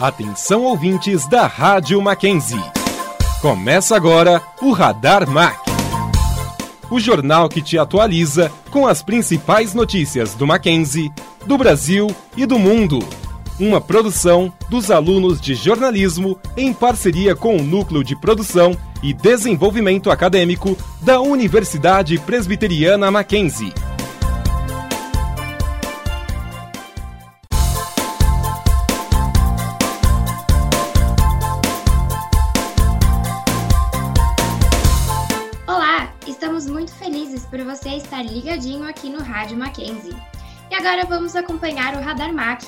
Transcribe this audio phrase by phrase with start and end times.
[0.00, 2.58] Atenção ouvintes da Rádio Mackenzie.
[3.42, 5.58] Começa agora o Radar Mac.
[6.90, 11.12] O jornal que te atualiza com as principais notícias do Mackenzie,
[11.44, 12.98] do Brasil e do mundo.
[13.58, 20.10] Uma produção dos alunos de jornalismo em parceria com o Núcleo de Produção e Desenvolvimento
[20.10, 23.74] Acadêmico da Universidade Presbiteriana Mackenzie.
[38.52, 40.16] Aqui no Rádio Mackenzie.
[40.68, 42.64] E agora vamos acompanhar o Radar Mac.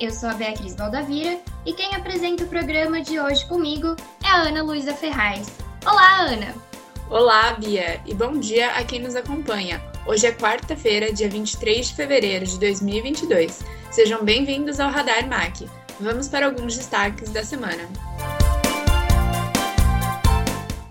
[0.00, 4.36] Eu sou a Beatriz Baldavira e quem apresenta o programa de hoje comigo é a
[4.36, 5.48] Ana Luísa Ferraz.
[5.84, 6.54] Olá, Ana!
[7.10, 9.82] Olá, Bia, e bom dia a quem nos acompanha.
[10.06, 13.62] Hoje é quarta-feira, dia 23 de fevereiro de 2022.
[13.90, 15.60] Sejam bem-vindos ao Radar Mac.
[16.00, 17.86] Vamos para alguns destaques da semana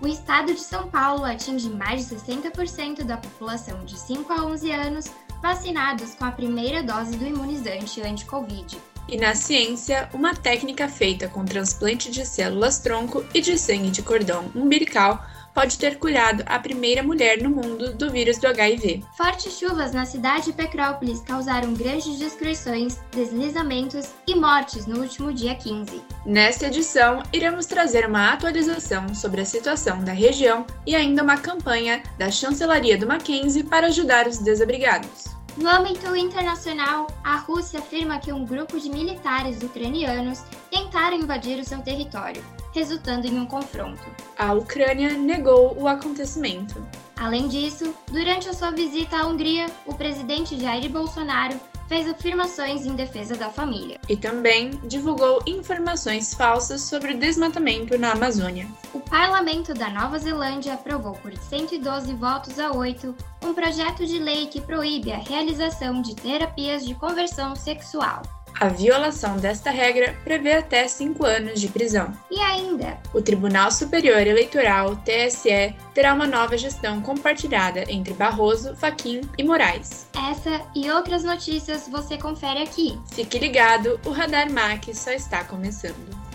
[0.08, 4.72] o estado de São Paulo atinge mais de 60% da população de 5 a 11
[4.72, 5.06] anos
[5.42, 8.78] vacinados com a primeira dose do imunizante anti-Covid.
[9.06, 14.02] E na ciência, uma técnica feita com transplante de células tronco e de sangue de
[14.02, 15.22] cordão umbilical
[15.54, 19.02] pode ter curado a primeira mulher no mundo do vírus do HIV.
[19.16, 25.54] Fortes chuvas na cidade de Petrópolis causaram grandes destruições, deslizamentos e mortes no último dia
[25.54, 26.02] 15.
[26.24, 32.02] Nesta edição, iremos trazer uma atualização sobre a situação da região e ainda uma campanha
[32.18, 35.38] da chancelaria do Mackenzie para ajudar os desabrigados.
[35.56, 41.64] No âmbito internacional, a Rússia afirma que um grupo de militares ucranianos tentaram invadir o
[41.64, 44.02] seu território resultando em um confronto.
[44.36, 46.86] A Ucrânia negou o acontecimento.
[47.18, 52.94] Além disso, durante a sua visita à Hungria, o presidente Jair Bolsonaro fez afirmações em
[52.94, 53.98] defesa da família.
[54.08, 58.68] E também divulgou informações falsas sobre o desmatamento na Amazônia.
[58.92, 64.46] O parlamento da Nova Zelândia aprovou por 112 votos a 8 um projeto de lei
[64.46, 68.22] que proíbe a realização de terapias de conversão sexual.
[68.60, 72.12] A violação desta regra prevê até cinco anos de prisão.
[72.28, 79.20] E ainda, o Tribunal Superior Eleitoral, TSE, terá uma nova gestão compartilhada entre Barroso, Faquim
[79.38, 80.08] e Moraes.
[80.30, 82.98] Essa e outras notícias você confere aqui.
[83.12, 86.27] Fique ligado, o Radar MAC só está começando.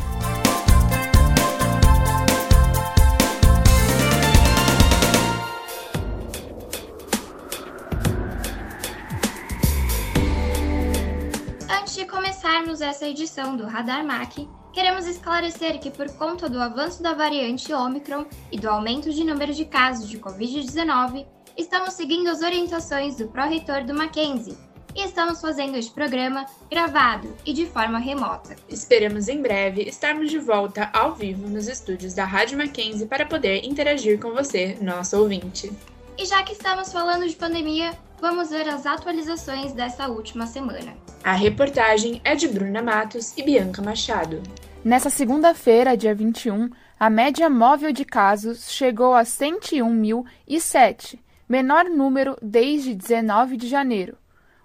[12.43, 17.71] Começarmos essa edição do Radar MAC, queremos esclarecer que, por conta do avanço da variante
[17.71, 21.25] Omicron e do aumento de número de casos de Covid-19,
[21.57, 24.57] estamos seguindo as orientações do pró-reitor do Mackenzie
[24.93, 28.57] e estamos fazendo este programa gravado e de forma remota.
[28.67, 33.63] Esperamos em breve estarmos de volta ao vivo nos estúdios da Rádio Mackenzie para poder
[33.63, 35.71] interagir com você, nosso ouvinte.
[36.17, 40.95] E já que estamos falando de pandemia, vamos ver as atualizações dessa última semana.
[41.25, 44.41] A reportagem é de Bruna Matos e Bianca Machado.
[44.81, 51.19] Nessa segunda-feira, dia 21, a média móvel de casos chegou a 101.007,
[51.49, 54.15] menor número desde 19 de janeiro.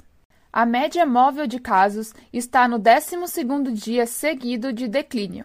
[0.50, 5.44] A média móvel de casos está no 12º dia seguido de declínio.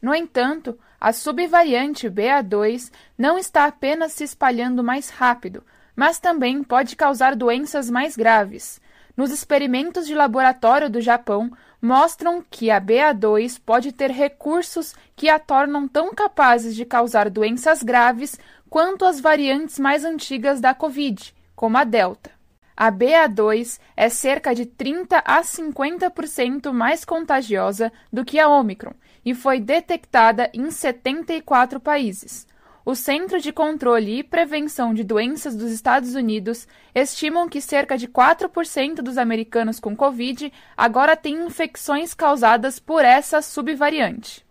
[0.00, 5.64] No entanto, a subvariante BA2 não está apenas se espalhando mais rápido,
[5.96, 8.78] mas também pode causar doenças mais graves.
[9.16, 11.50] Nos experimentos de laboratório do Japão,
[11.80, 17.82] mostram que a BA2 pode ter recursos que a tornam tão capazes de causar doenças
[17.82, 18.38] graves
[18.68, 22.30] quanto as variantes mais antigas da Covid, como a Delta.
[22.76, 29.34] A BA2 é cerca de 30 a 50% mais contagiosa do que a Omicron e
[29.34, 32.46] foi detectada em 74 países.
[32.90, 38.08] O Centro de Controle e Prevenção de Doenças dos Estados Unidos estimam que cerca de
[38.08, 44.44] 4% dos americanos com Covid agora têm infecções causadas por essa subvariante.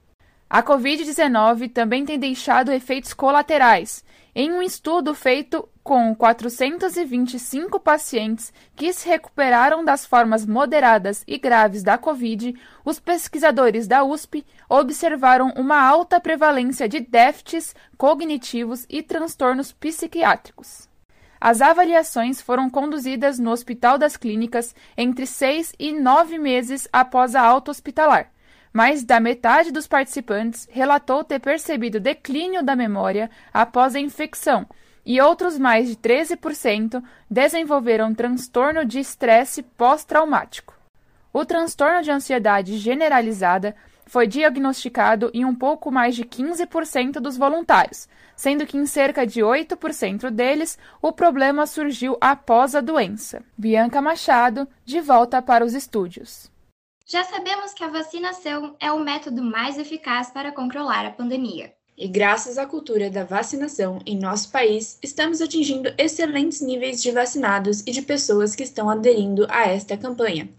[0.49, 4.05] A Covid-19 também tem deixado efeitos colaterais.
[4.33, 11.81] Em um estudo feito com 425 pacientes que se recuperaram das formas moderadas e graves
[11.81, 12.55] da Covid,
[12.85, 20.87] os pesquisadores da USP observaram uma alta prevalência de déficits cognitivos e transtornos psiquiátricos.
[21.41, 27.41] As avaliações foram conduzidas no Hospital das Clínicas entre seis e nove meses após a
[27.41, 28.31] alta hospitalar.
[28.71, 34.67] Mais da metade dos participantes relatou ter percebido declínio da memória após a infecção,
[35.05, 40.73] e outros mais de 13% desenvolveram transtorno de estresse pós-traumático.
[41.31, 43.75] O transtorno de ansiedade generalizada
[44.09, 49.41] foi diagnosticado em um pouco mais de 15% dos voluntários, sendo que em cerca de
[49.41, 53.43] 8% deles o problema surgiu após a doença.
[53.55, 56.51] Bianca Machado, de volta para os estúdios.
[57.05, 61.73] Já sabemos que a vacinação é o método mais eficaz para controlar a pandemia.
[61.99, 67.81] E graças à cultura da vacinação em nosso país, estamos atingindo excelentes níveis de vacinados
[67.85, 70.49] e de pessoas que estão aderindo a esta campanha.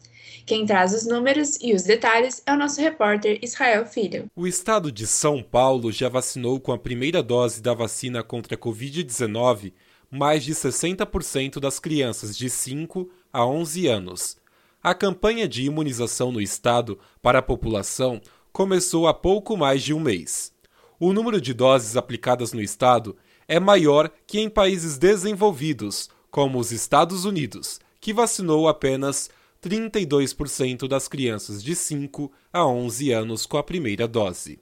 [0.44, 4.26] Quem traz os números e os detalhes é o nosso repórter Israel Filho.
[4.36, 8.58] O estado de São Paulo já vacinou com a primeira dose da vacina contra a
[8.58, 9.72] Covid-19
[10.10, 14.36] mais de 60% das crianças de 5 a 11 anos.
[14.82, 18.20] A campanha de imunização no estado para a população
[18.52, 20.52] começou há pouco mais de um mês.
[21.02, 23.16] O número de doses aplicadas no estado
[23.48, 29.30] é maior que em países desenvolvidos, como os Estados Unidos, que vacinou apenas
[29.62, 34.60] 32% das crianças de 5 a 11 anos com a primeira dose.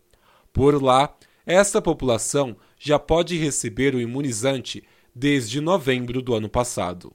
[0.52, 1.12] Por lá,
[1.44, 7.12] essa população já pode receber o imunizante desde novembro do ano passado.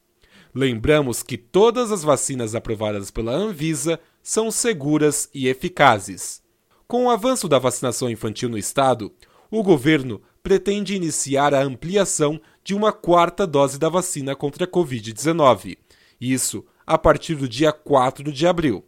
[0.53, 6.41] Lembramos que todas as vacinas aprovadas pela Anvisa são seguras e eficazes.
[6.85, 9.09] Com o avanço da vacinação infantil no estado,
[9.49, 15.77] o governo pretende iniciar a ampliação de uma quarta dose da vacina contra a Covid-19.
[16.23, 18.85] Isso a partir do dia 4 de abril.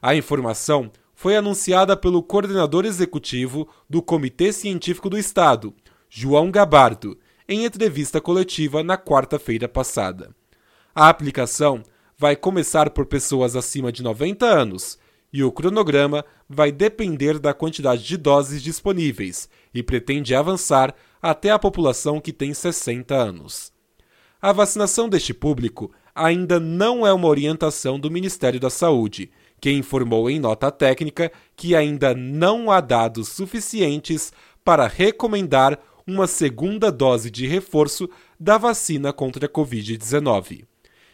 [0.00, 5.74] A informação foi anunciada pelo coordenador executivo do Comitê Científico do Estado,
[6.08, 7.18] João Gabardo,
[7.48, 10.30] em entrevista coletiva na quarta-feira passada.
[10.94, 11.82] A aplicação
[12.16, 14.96] vai começar por pessoas acima de 90 anos
[15.32, 21.58] e o cronograma vai depender da quantidade de doses disponíveis e pretende avançar até a
[21.58, 23.72] população que tem 60 anos.
[24.40, 29.30] A vacinação deste público ainda não é uma orientação do Ministério da Saúde
[29.60, 34.32] que informou em nota técnica que ainda não há dados suficientes
[34.64, 38.08] para recomendar uma segunda dose de reforço
[38.38, 40.64] da vacina contra a Covid-19.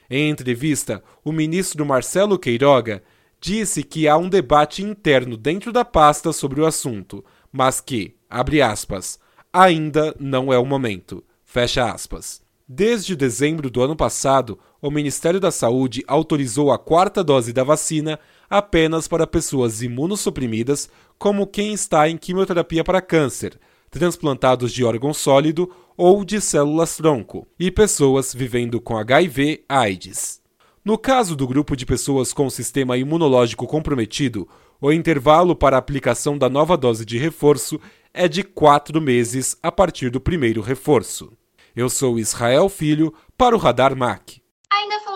[0.08, 3.02] Em entrevista, o ministro Marcelo Queiroga
[3.40, 8.60] disse que há um debate interno dentro da pasta sobre o assunto, mas que, abre
[8.62, 9.19] aspas,
[9.52, 11.25] ainda não é o momento.
[11.44, 12.42] Fecha aspas.
[12.68, 18.18] Desde dezembro do ano passado, o Ministério da Saúde autorizou a quarta dose da vacina
[18.50, 23.58] apenas para pessoas imunossuprimidas, como quem está em quimioterapia para câncer,
[23.88, 30.42] transplantados de órgão sólido ou de células-tronco, e pessoas vivendo com HIV/AIDS.
[30.84, 34.48] No caso do grupo de pessoas com sistema imunológico comprometido,
[34.80, 37.78] o intervalo para a aplicação da nova dose de reforço
[38.12, 41.32] é de quatro meses a partir do primeiro reforço.
[41.74, 44.41] Eu sou Israel Filho para o Radar MAC.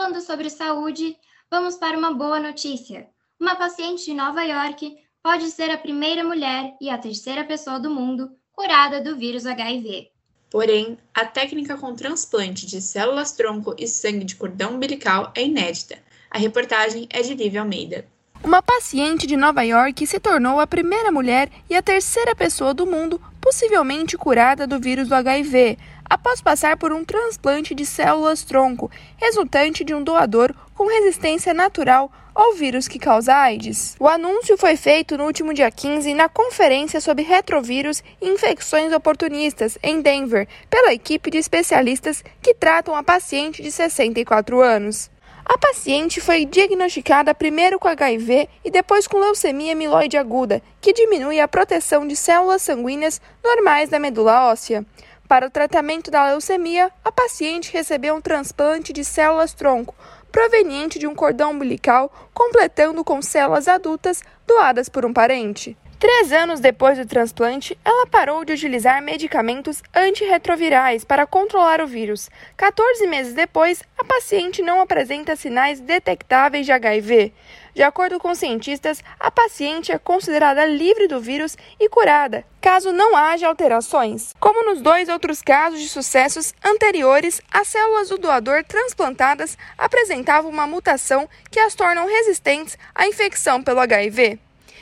[0.06, 1.16] Falando sobre saúde,
[1.50, 3.08] vamos para uma boa notícia.
[3.40, 7.90] Uma paciente de Nova York pode ser a primeira mulher e a terceira pessoa do
[7.90, 10.08] mundo curada do vírus HIV.
[10.48, 15.98] Porém, a técnica com transplante de células-tronco e sangue de cordão umbilical é inédita.
[16.30, 18.06] A reportagem é de Lívia Almeida.
[18.44, 22.86] Uma paciente de Nova York se tornou a primeira mulher e a terceira pessoa do
[22.86, 25.76] mundo possivelmente curada do vírus do HIV,
[26.08, 32.52] após passar por um transplante de células-tronco, resultante de um doador com resistência natural ao
[32.52, 33.96] vírus que causa AIDS.
[33.98, 39.78] O anúncio foi feito no último dia 15 na conferência sobre retrovírus e infecções oportunistas
[39.82, 45.10] em Denver, pela equipe de especialistas que tratam a paciente de 64 anos.
[45.48, 51.38] A paciente foi diagnosticada primeiro com HIV e depois com leucemia amiloide aguda, que diminui
[51.38, 54.84] a proteção de células sanguíneas normais da medula óssea.
[55.28, 59.94] Para o tratamento da leucemia, a paciente recebeu um transplante de células-tronco
[60.30, 65.76] proveniente de um cordão umbilical, completando com células adultas doadas por um parente.
[65.98, 72.28] Três anos depois do transplante, ela parou de utilizar medicamentos antirretrovirais para controlar o vírus.
[72.54, 77.32] 14 meses depois, a paciente não apresenta sinais detectáveis de HIV.
[77.76, 83.14] De acordo com cientistas, a paciente é considerada livre do vírus e curada, caso não
[83.14, 84.32] haja alterações.
[84.40, 90.66] Como nos dois outros casos de sucessos anteriores, as células do doador transplantadas apresentavam uma
[90.66, 94.38] mutação que as tornam resistentes à infecção pelo HIV.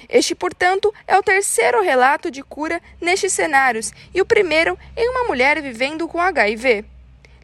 [0.09, 5.25] Este, portanto, é o terceiro relato de cura nestes cenários e o primeiro em uma
[5.25, 6.85] mulher vivendo com HIV.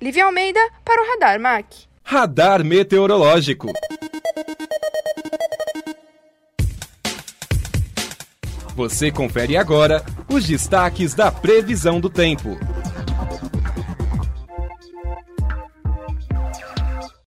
[0.00, 1.88] Lívia Almeida para o Radar MAC.
[2.04, 3.66] Radar Meteorológico.
[8.74, 12.50] Você confere agora os destaques da previsão do tempo.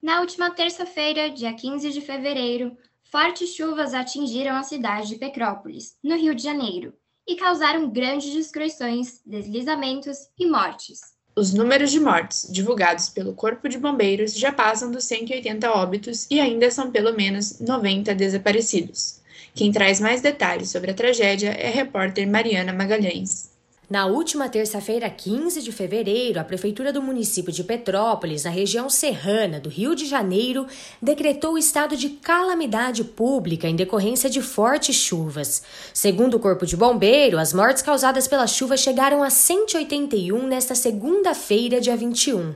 [0.02, 2.76] Na última terça-feira, dia 15 de fevereiro,
[3.10, 6.92] Fortes chuvas atingiram a cidade de Petrópolis, no Rio de Janeiro,
[7.26, 11.00] e causaram grandes destruições, deslizamentos e mortes.
[11.34, 16.38] Os números de mortes divulgados pelo Corpo de Bombeiros já passam dos 180 óbitos e
[16.38, 19.17] ainda são pelo menos 90 desaparecidos.
[19.58, 23.50] Quem traz mais detalhes sobre a tragédia é a repórter Mariana Magalhães.
[23.90, 29.58] Na última terça-feira, 15 de fevereiro, a Prefeitura do município de Petrópolis, na região serrana
[29.58, 30.64] do Rio de Janeiro,
[31.02, 35.64] decretou o estado de calamidade pública em decorrência de fortes chuvas.
[35.92, 41.80] Segundo o Corpo de Bombeiro, as mortes causadas pela chuva chegaram a 181 nesta segunda-feira,
[41.80, 42.54] dia 21.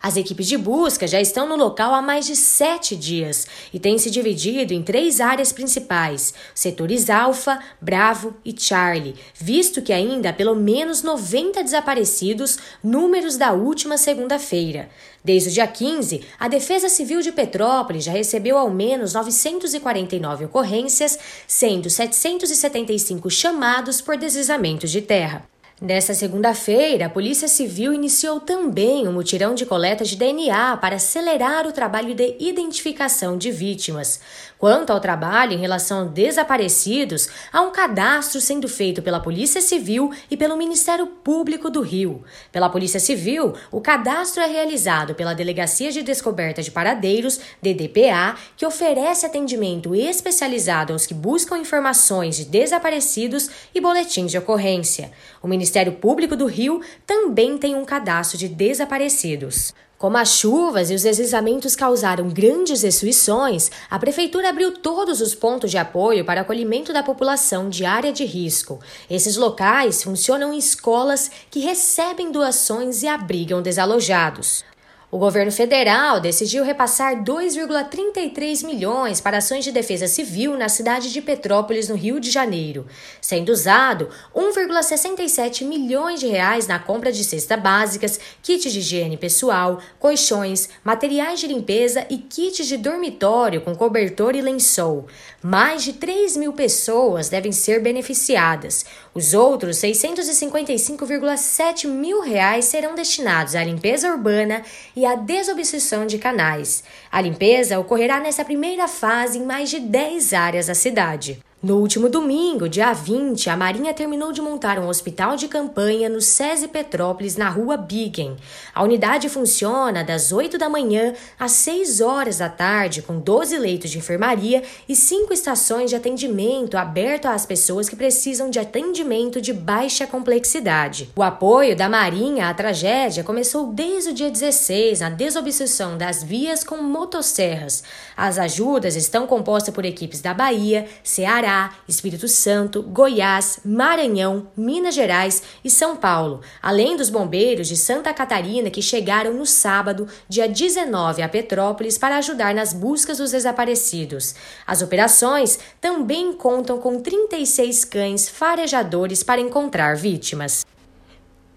[0.00, 3.98] As equipes de busca já estão no local há mais de sete dias e têm
[3.98, 10.32] se dividido em três áreas principais: setores Alfa, Bravo e Charlie, visto que ainda há
[10.32, 14.88] pelo menos 90 desaparecidos, números da última segunda-feira.
[15.24, 21.18] Desde o dia 15, a Defesa Civil de Petrópolis já recebeu ao menos 949 ocorrências,
[21.46, 25.44] sendo 775 chamados por deslizamentos de terra.
[25.80, 31.68] Nesta segunda-feira, a Polícia Civil iniciou também um mutirão de coleta de DNA para acelerar
[31.68, 34.20] o trabalho de identificação de vítimas.
[34.58, 40.12] Quanto ao trabalho em relação a desaparecidos, há um cadastro sendo feito pela Polícia Civil
[40.28, 42.24] e pelo Ministério Público do Rio.
[42.50, 48.66] Pela Polícia Civil, o cadastro é realizado pela Delegacia de Descoberta de Paradeiros, DDPA, que
[48.66, 55.12] oferece atendimento especializado aos que buscam informações de desaparecidos e boletins de ocorrência.
[55.40, 59.74] O Ministério Público do Rio também tem um cadastro de desaparecidos.
[59.98, 65.70] Como as chuvas e os deslizamentos causaram grandes destruições, a Prefeitura abriu todos os pontos
[65.70, 68.80] de apoio para acolhimento da população de área de risco.
[69.10, 74.64] Esses locais funcionam em escolas que recebem doações e abrigam desalojados.
[75.10, 81.22] O governo federal decidiu repassar 2,33 milhões para ações de defesa civil na cidade de
[81.22, 82.86] Petrópolis, no Rio de Janeiro,
[83.18, 89.80] sendo usado 1,67 milhões de reais na compra de cestas básicas, kits de higiene pessoal,
[89.98, 95.06] colchões, materiais de limpeza e kits de dormitório com cobertor e lençol.
[95.42, 98.84] Mais de 3 mil pessoas devem ser beneficiadas.
[99.14, 104.64] Os outros 655,7 mil reais serão destinados à limpeza urbana
[104.96, 106.82] e à desobstrução de canais.
[107.10, 111.40] A limpeza ocorrerá nessa primeira fase em mais de 10 áreas da cidade.
[111.60, 116.20] No último domingo, dia 20, a Marinha terminou de montar um hospital de campanha no
[116.20, 118.36] SESI Petrópolis, na rua Biggen.
[118.72, 123.90] A unidade funciona das 8 da manhã às 6 horas da tarde, com 12 leitos
[123.90, 129.52] de enfermaria e 5 estações de atendimento aberto às pessoas que precisam de atendimento de
[129.52, 131.10] baixa complexidade.
[131.16, 136.62] O apoio da Marinha à tragédia começou desde o dia 16 na desobstrução das vias
[136.62, 137.82] com motosserras.
[138.16, 141.47] As ajudas estão compostas por equipes da Bahia, Ceará,
[141.88, 148.70] Espírito Santo, Goiás, Maranhão, Minas Gerais e São Paulo, além dos bombeiros de Santa Catarina
[148.70, 154.34] que chegaram no sábado, dia 19, a Petrópolis para ajudar nas buscas dos desaparecidos.
[154.66, 160.64] As operações também contam com 36 cães farejadores para encontrar vítimas.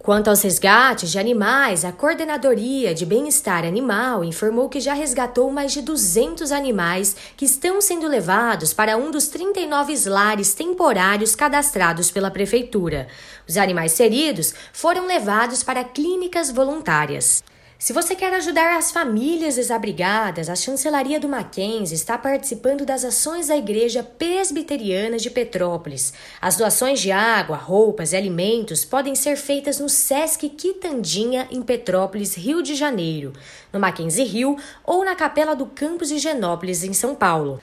[0.03, 5.73] Quanto aos resgates de animais, a Coordenadoria de Bem-Estar Animal informou que já resgatou mais
[5.73, 12.31] de 200 animais que estão sendo levados para um dos 39 lares temporários cadastrados pela
[12.31, 13.07] Prefeitura.
[13.47, 17.43] Os animais feridos foram levados para clínicas voluntárias.
[17.81, 23.47] Se você quer ajudar as famílias desabrigadas, a Chancelaria do Mackenzie está participando das ações
[23.47, 26.13] da Igreja Presbiteriana de Petrópolis.
[26.39, 32.35] As doações de água, roupas e alimentos podem ser feitas no Sesc Quitandinha, em Petrópolis,
[32.35, 33.33] Rio de Janeiro,
[33.73, 37.59] no Mackenzie Rio ou na Capela do Campos de Genópolis, em São Paulo.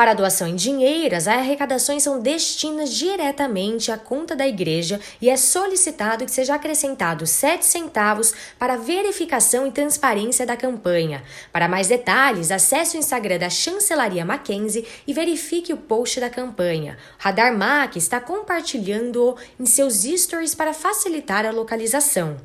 [0.00, 5.36] Para doação em dinheiro, as arrecadações são destinadas diretamente à conta da igreja e é
[5.36, 11.22] solicitado que seja acrescentado 7 centavos para verificação e transparência da campanha.
[11.52, 16.96] Para mais detalhes, acesse o Instagram da Chancelaria Mackenzie e verifique o post da campanha.
[17.18, 22.38] Radar Mac está compartilhando em seus stories para facilitar a localização.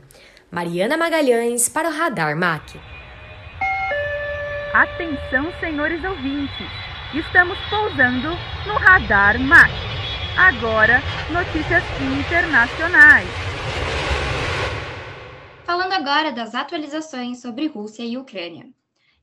[0.51, 2.75] Mariana Magalhães para o Radar Mac.
[4.73, 6.84] Atenção, senhores ouvintes!
[7.15, 8.31] Estamos pousando
[8.67, 9.71] no Radar MAC.
[10.37, 13.29] Agora, notícias internacionais.
[15.65, 18.67] Falando agora das atualizações sobre Rússia e Ucrânia.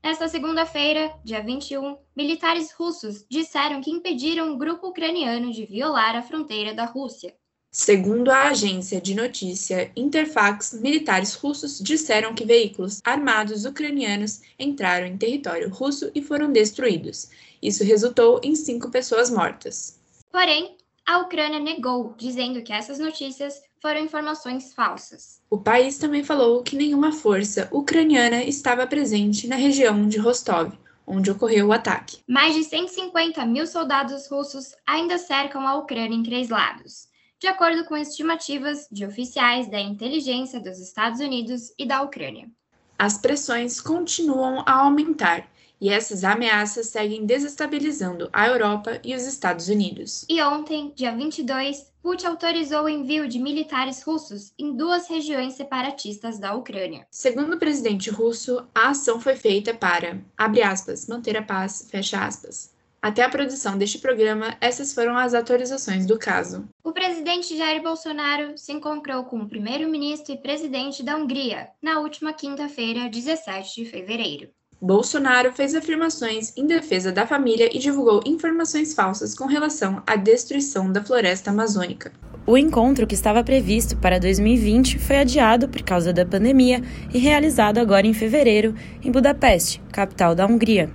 [0.03, 6.23] Nesta segunda-feira, dia 21, militares russos disseram que impediram um grupo ucraniano de violar a
[6.23, 7.35] fronteira da Rússia.
[7.75, 15.17] Segundo a agência de notícia Interfax, militares russos disseram que veículos armados ucranianos entraram em
[15.17, 17.29] território russo e foram destruídos.
[17.63, 19.97] Isso resultou em cinco pessoas mortas.
[20.29, 25.41] Porém, a Ucrânia negou, dizendo que essas notícias foram informações falsas.
[25.49, 30.73] O país também falou que nenhuma força ucraniana estava presente na região de Rostov,
[31.07, 32.19] onde ocorreu o ataque.
[32.27, 37.11] Mais de 150 mil soldados russos ainda cercam a Ucrânia em três lados
[37.43, 42.49] de acordo com estimativas de oficiais da inteligência dos Estados Unidos e da Ucrânia.
[42.97, 45.51] As pressões continuam a aumentar
[45.83, 50.25] e essas ameaças seguem desestabilizando a Europa e os Estados Unidos.
[50.29, 56.39] E ontem, dia 22, Putin autorizou o envio de militares russos em duas regiões separatistas
[56.39, 57.05] da Ucrânia.
[57.11, 62.25] Segundo o presidente russo, a ação foi feita para, abre aspas, manter a paz, fecha
[62.25, 66.65] aspas, até a produção deste programa, essas foram as atualizações do caso.
[66.81, 72.31] O presidente Jair Bolsonaro se encontrou com o primeiro-ministro e presidente da Hungria na última
[72.31, 74.49] quinta-feira, 17 de fevereiro.
[74.83, 80.91] Bolsonaro fez afirmações em defesa da família e divulgou informações falsas com relação à destruição
[80.91, 82.11] da floresta amazônica.
[82.45, 86.81] O encontro que estava previsto para 2020 foi adiado por causa da pandemia
[87.13, 90.89] e realizado agora em fevereiro, em Budapeste, capital da Hungria.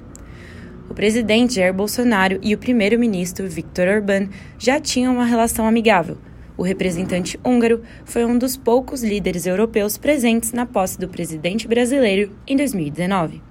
[0.91, 6.19] O presidente Jair Bolsonaro e o primeiro-ministro Viktor Orbán já tinham uma relação amigável.
[6.59, 12.37] O representante húngaro foi um dos poucos líderes europeus presentes na posse do presidente brasileiro
[12.47, 13.48] em 2019.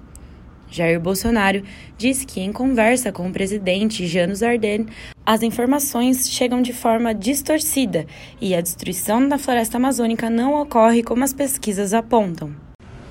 [0.70, 1.62] Jair Bolsonaro
[1.96, 4.86] disse que, em conversa com o presidente Janos Arden,
[5.24, 8.06] as informações chegam de forma distorcida
[8.40, 12.54] e a destruição da floresta amazônica não ocorre como as pesquisas apontam.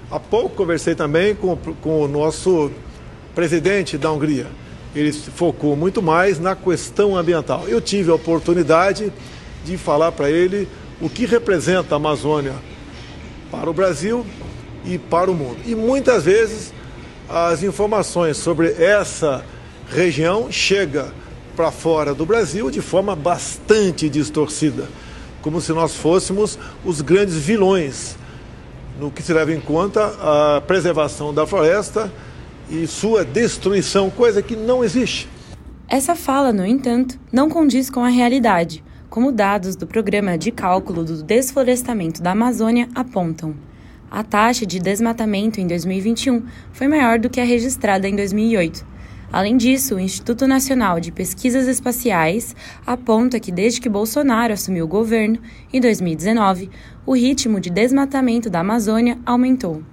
[0.09, 2.71] Há pouco conversei também com, com o nosso
[3.35, 4.47] presidente da Hungria.
[4.95, 7.67] Ele focou muito mais na questão ambiental.
[7.67, 9.11] Eu tive a oportunidade
[9.65, 10.67] de falar para ele
[11.01, 12.53] o que representa a Amazônia
[13.51, 14.25] para o Brasil
[14.85, 15.57] e para o mundo.
[15.65, 16.73] E muitas vezes
[17.29, 19.43] as informações sobre essa
[19.89, 21.07] região chegam
[21.55, 24.87] para fora do Brasil de forma bastante distorcida,
[25.41, 28.15] como se nós fôssemos os grandes vilões
[28.99, 32.11] no que se leva em conta a preservação da floresta
[32.69, 35.27] e sua destruição, coisa que não existe.
[35.87, 41.03] Essa fala, no entanto, não condiz com a realidade, como dados do Programa de Cálculo
[41.03, 43.55] do Desflorestamento da Amazônia apontam.
[44.09, 48.85] A taxa de desmatamento em 2021 foi maior do que a registrada em 2008.
[49.31, 54.87] Além disso, o Instituto Nacional de Pesquisas Espaciais aponta que desde que Bolsonaro assumiu o
[54.87, 55.37] governo,
[55.73, 56.69] em 2019,
[57.05, 59.83] o ritmo de desmatamento da Amazônia aumentou.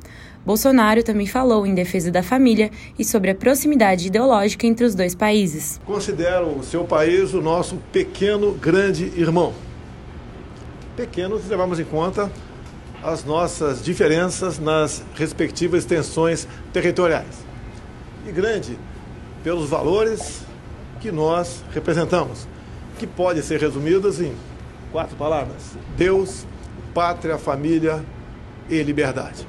[0.46, 5.16] Bolsonaro também falou em defesa da família e sobre a proximidade ideológica entre os dois
[5.16, 5.80] países.
[5.84, 9.52] Considero o seu país o nosso pequeno grande irmão.
[10.94, 12.30] Pequeno se levarmos em conta
[13.04, 17.44] as nossas diferenças nas respectivas extensões territoriais.
[18.26, 18.78] E grande
[19.42, 20.40] pelos valores
[21.00, 22.48] que nós representamos,
[22.98, 24.34] que pode ser resumidas em
[24.90, 26.46] quatro palavras: Deus,
[26.94, 28.02] pátria, família
[28.68, 29.46] e liberdade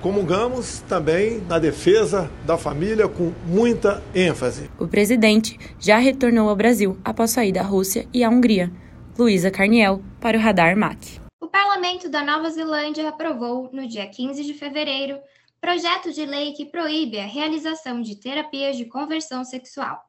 [0.00, 4.70] comungamos também na defesa da família com muita ênfase.
[4.78, 8.70] O presidente já retornou ao Brasil após sair da Rússia e a Hungria.
[9.18, 11.19] Luísa Carniel, para o Radar MAC.
[11.50, 15.20] O parlamento da Nova Zelândia aprovou, no dia 15 de fevereiro,
[15.60, 20.00] projeto de lei que proíbe a realização de terapias de conversão sexual,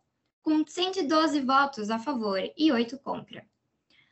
[0.43, 3.43] com 112 votos a favor e 8 contra.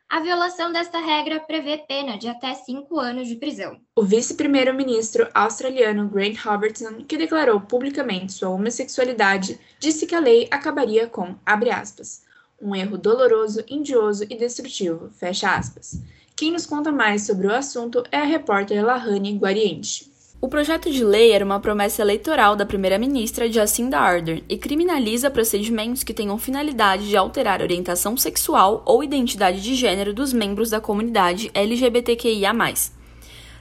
[0.10, 3.80] A violação desta regra prevê pena de até cinco anos de prisão.
[3.96, 11.08] O vice-primeiro-ministro australiano Grant Robertson, que declarou publicamente sua homossexualidade, disse que a lei acabaria
[11.08, 12.24] com, abre aspas,
[12.60, 16.02] um erro doloroso, indioso e destrutivo, fecha aspas.
[16.40, 20.10] Quem nos conta mais sobre o assunto é a repórter Lahane Guariente.
[20.40, 26.02] O projeto de lei era uma promessa eleitoral da primeira-ministra Jacinda Ardern e criminaliza procedimentos
[26.02, 30.80] que tenham finalidade de alterar a orientação sexual ou identidade de gênero dos membros da
[30.80, 32.54] comunidade LGBTQIA+.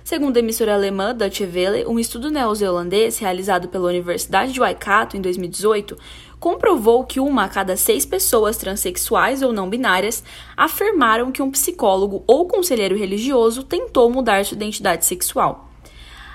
[0.04, 5.20] Segundo a emissora alemã Deutsche Welle, um estudo neozelandês realizado pela Universidade de Waikato em
[5.20, 5.98] 2018
[6.40, 10.22] comprovou que uma a cada seis pessoas transexuais ou não binárias
[10.56, 15.68] afirmaram que um psicólogo ou conselheiro religioso tentou mudar sua identidade sexual.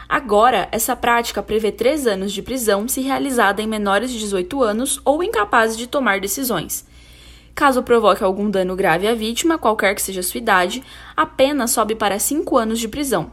[0.07, 5.01] Agora, essa prática prevê três anos de prisão se realizada em menores de 18 anos
[5.03, 6.85] ou incapazes de tomar decisões.
[7.55, 10.83] Caso provoque algum dano grave à vítima, qualquer que seja sua idade,
[11.15, 13.31] a pena sobe para cinco anos de prisão.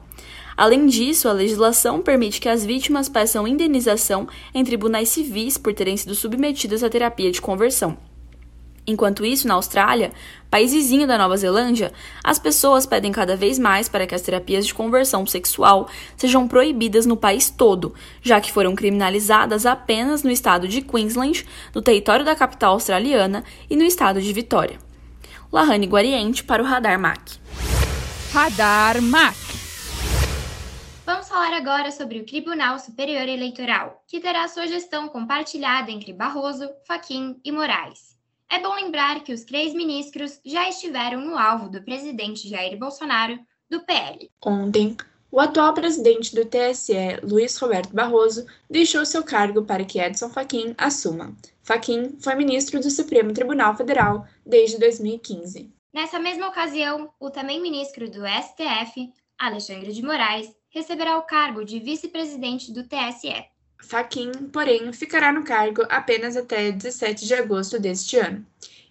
[0.60, 5.96] Além disso, a legislação permite que as vítimas peçam indenização em tribunais civis por terem
[5.96, 7.96] sido submetidas à terapia de conversão.
[8.86, 10.12] Enquanto isso, na Austrália,
[10.50, 11.90] país vizinho da Nova Zelândia,
[12.22, 17.06] as pessoas pedem cada vez mais para que as terapias de conversão sexual sejam proibidas
[17.06, 22.36] no país todo, já que foram criminalizadas apenas no estado de Queensland, no território da
[22.36, 24.78] capital australiana e no estado de Vitória.
[25.50, 27.38] Lahane Guariente para o Radar MAC.
[28.34, 29.49] Radar MAC.
[31.12, 36.70] Vamos falar agora sobre o Tribunal Superior Eleitoral, que terá sua gestão compartilhada entre Barroso,
[36.86, 38.16] Faquim e Moraes.
[38.48, 43.40] É bom lembrar que os três ministros já estiveram no alvo do presidente Jair Bolsonaro,
[43.68, 44.30] do PL.
[44.40, 44.96] Ontem,
[45.32, 50.76] o atual presidente do TSE, Luiz Roberto Barroso, deixou seu cargo para que Edson Fachin
[50.78, 51.34] assuma.
[51.60, 55.74] Fachin foi ministro do Supremo Tribunal Federal desde 2015.
[55.92, 61.78] Nessa mesma ocasião, o também ministro do STF, Alexandre de Moraes, receberá o cargo de
[61.78, 63.44] vice-presidente do TSE.
[63.82, 68.46] Fachin, porém, ficará no cargo apenas até 17 de agosto deste ano.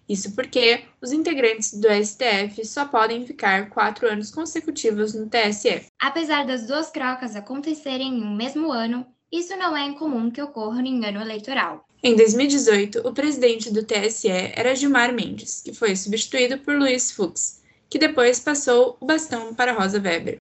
[0.08, 5.86] Isso porque os integrantes do STF só podem ficar quatro anos consecutivos no TSE.
[6.00, 10.82] Apesar das duas trocas acontecerem em um mesmo ano, isso não é incomum que ocorra
[10.82, 11.84] em ano eleitoral.
[12.02, 17.62] Em 2018, o presidente do TSE era Gilmar Mendes, que foi substituído por Luiz Fux,
[17.88, 20.39] que depois passou o bastão para Rosa Weber.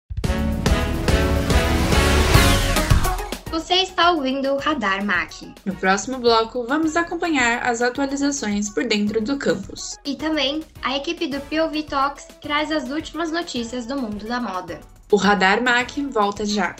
[3.57, 5.51] Você está ouvindo o Radar MAC.
[5.65, 9.97] No próximo bloco, vamos acompanhar as atualizações por dentro do campus.
[10.05, 14.79] E também, a equipe do POV Talks traz as últimas notícias do mundo da moda.
[15.11, 16.75] O Radar MAC volta já.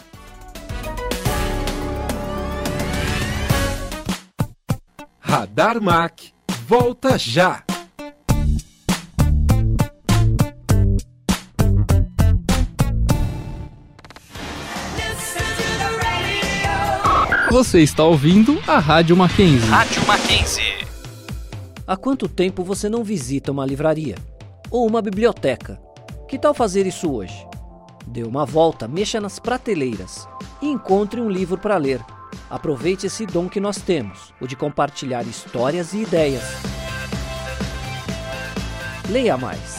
[5.18, 6.32] Radar MAC
[6.64, 7.64] volta já.
[17.50, 19.70] Você está ouvindo a Rádio Mackenzie.
[19.70, 20.86] Rádio Mackenzie.
[21.86, 24.16] Há quanto tempo você não visita uma livraria?
[24.70, 25.80] Ou uma biblioteca?
[26.28, 27.46] Que tal fazer isso hoje?
[28.06, 30.28] Dê uma volta, mexa nas prateleiras
[30.60, 32.04] e encontre um livro para ler.
[32.50, 36.44] Aproveite esse dom que nós temos, o de compartilhar histórias e ideias.
[39.08, 39.77] Leia mais.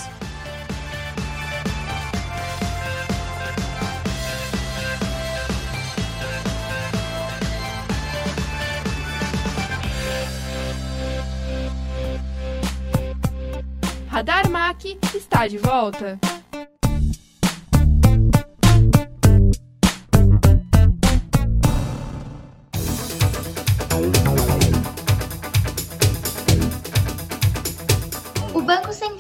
[14.20, 16.20] Radar MAC está de volta.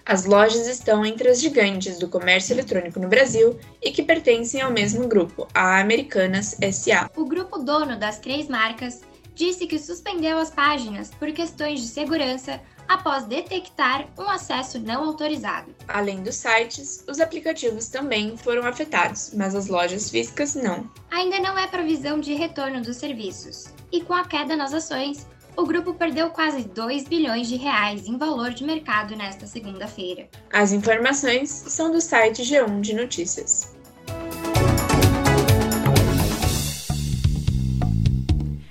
[0.08, 4.72] As lojas estão entre as gigantes do comércio eletrônico no Brasil e que pertencem ao
[4.72, 7.10] mesmo grupo, a Americanas SA.
[7.16, 9.02] O grupo dono das três marcas
[9.34, 15.74] disse que suspendeu as páginas por questões de segurança após detectar um acesso não autorizado.
[15.88, 20.88] Além dos sites, os aplicativos também foram afetados, mas as lojas físicas não.
[21.10, 23.66] Ainda não é previsão de retorno dos serviços.
[23.92, 25.26] E com a queda nas ações,
[25.58, 30.28] o grupo perdeu quase 2 bilhões de reais em valor de mercado nesta segunda-feira.
[30.52, 33.76] As informações são do site G1 de Notícias.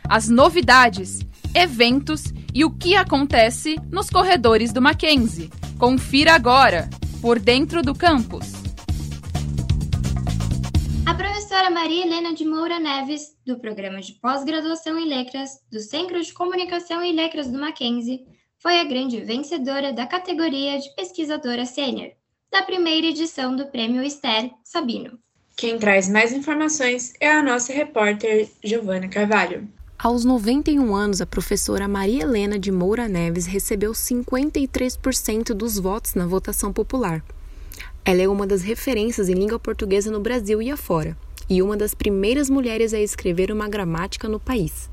[0.09, 1.21] As novidades,
[1.55, 5.51] eventos e o que acontece nos corredores do Mackenzie.
[5.79, 6.89] Confira agora,
[7.21, 8.64] por dentro do campus.
[11.55, 16.21] A professora Maria Helena de Moura Neves, do Programa de Pós-Graduação em Letras do Centro
[16.21, 18.27] de Comunicação e Letras do Mackenzie,
[18.59, 22.11] foi a grande vencedora da categoria de pesquisadora sênior,
[22.51, 25.17] da primeira edição do Prêmio Esther Sabino.
[25.57, 29.69] Quem traz mais informações é a nossa repórter Giovana Carvalho.
[29.97, 36.27] Aos 91 anos, a professora Maria Helena de Moura Neves recebeu 53% dos votos na
[36.27, 37.25] votação popular.
[38.05, 41.17] Ela é uma das referências em língua portuguesa no Brasil e afora,
[41.49, 44.89] e uma das primeiras mulheres a escrever uma gramática no país.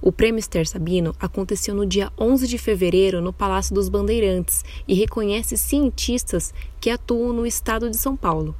[0.00, 4.94] O Prêmio Esther Sabino aconteceu no dia 11 de fevereiro no Palácio dos Bandeirantes e
[4.94, 8.54] reconhece cientistas que atuam no estado de São Paulo.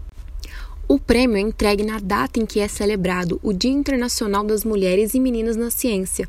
[0.88, 5.14] O prêmio é entregue na data em que é celebrado o Dia Internacional das Mulheres
[5.14, 6.28] e Meninas na Ciência.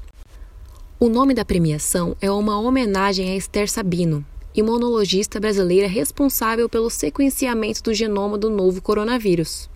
[1.00, 7.84] O nome da premiação é uma homenagem a Esther Sabino, imunologista brasileira responsável pelo sequenciamento
[7.84, 9.70] do genoma do novo coronavírus.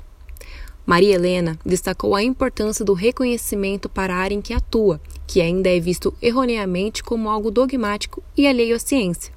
[0.85, 5.69] Maria Helena destacou a importância do reconhecimento para a área em que atua, que ainda
[5.69, 9.33] é visto erroneamente como algo dogmático e alheio à ciência.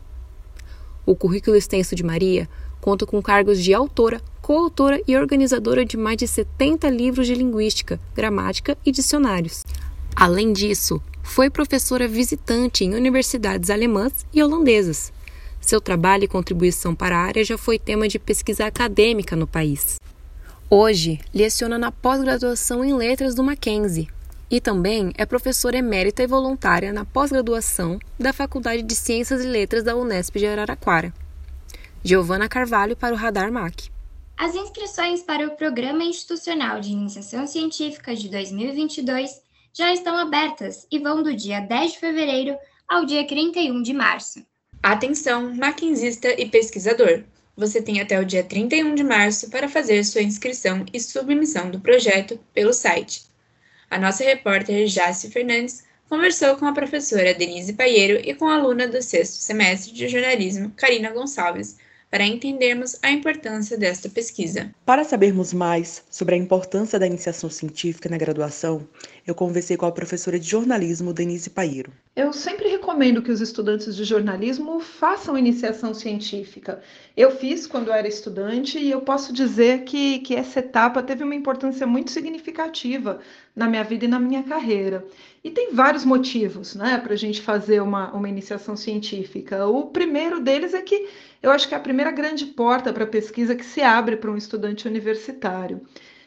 [1.04, 2.48] O currículo extenso de Maria
[2.80, 8.00] conta com cargos de autora, coautora e organizadora de mais de 70 livros de linguística,
[8.14, 9.64] gramática e dicionários.
[10.16, 15.12] Além disso, foi professora visitante em universidades alemãs e holandesas.
[15.60, 19.96] Seu trabalho e contribuição para a área já foi tema de pesquisa acadêmica no país.
[20.76, 24.08] Hoje, leciona na pós-graduação em Letras do Mackenzie
[24.50, 29.84] e também é professora emérita e voluntária na pós-graduação da Faculdade de Ciências e Letras
[29.84, 31.14] da Unesp de Araraquara.
[32.02, 33.88] Giovana Carvalho para o Radar MAC.
[34.36, 39.30] As inscrições para o Programa Institucional de Iniciação Científica de 2022
[39.72, 42.56] já estão abertas e vão do dia 10 de fevereiro
[42.88, 44.44] ao dia 31 de março.
[44.82, 47.22] Atenção, maquinzista e pesquisador!
[47.56, 51.78] Você tem até o dia 31 de março para fazer sua inscrição e submissão do
[51.78, 53.22] projeto pelo site.
[53.88, 58.88] A nossa repórter Jace Fernandes conversou com a professora Denise Paieiro e com a aluna
[58.88, 61.76] do sexto semestre de jornalismo, Karina Gonçalves,
[62.10, 64.72] para entendermos a importância desta pesquisa.
[64.84, 68.86] Para sabermos mais sobre a importância da iniciação científica na graduação,
[69.24, 71.92] eu conversei com a professora de jornalismo, Denise Paieiro.
[72.16, 76.80] Eu sempre recomendo que os estudantes de jornalismo façam iniciação científica.
[77.16, 81.24] Eu fiz quando eu era estudante e eu posso dizer que, que essa etapa teve
[81.24, 83.18] uma importância muito significativa
[83.54, 85.04] na minha vida e na minha carreira.
[85.42, 89.66] E tem vários motivos né, para a gente fazer uma, uma iniciação científica.
[89.66, 91.08] O primeiro deles é que
[91.42, 94.30] eu acho que é a primeira grande porta para a pesquisa que se abre para
[94.30, 95.80] um estudante universitário.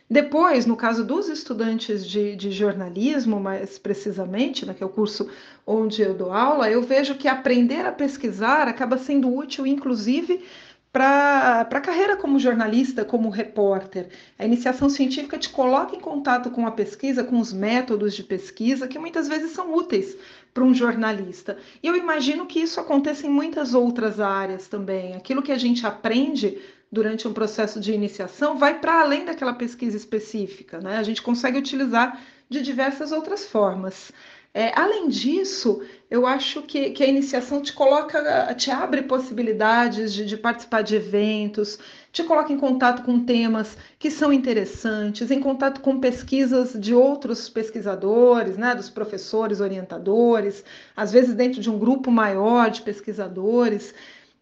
[0.09, 5.29] Depois, no caso dos estudantes de, de, jornalismo, mais precisamente, né, que é o curso
[5.65, 10.45] onde eu dou aula, eu vejo que aprender a pesquisar acaba sendo útil, inclusive,
[10.93, 14.07] para a carreira como jornalista, como repórter.
[14.39, 18.87] A iniciação científica te coloca em contato com a pesquisa, com os métodos de pesquisa,
[18.87, 20.17] que muitas vezes são úteis
[20.53, 21.57] para um jornalista.
[21.83, 25.15] E eu imagino que isso aconteça em muitas outras áreas também.
[25.15, 26.57] Aquilo que a gente aprende
[26.91, 30.97] durante um processo de iniciação vai para além daquela pesquisa específica, né?
[30.97, 34.11] A gente consegue utilizar de diversas outras formas.
[34.53, 40.25] É, além disso, eu acho que, que, a iniciação te coloca, te abre possibilidades de,
[40.25, 41.77] de, participar de eventos,
[42.11, 47.49] te coloca em contato com temas que são interessantes, em contato com pesquisas de outros
[47.49, 50.63] pesquisadores, né, dos professores, orientadores,
[50.95, 53.93] às vezes dentro de um grupo maior de pesquisadores.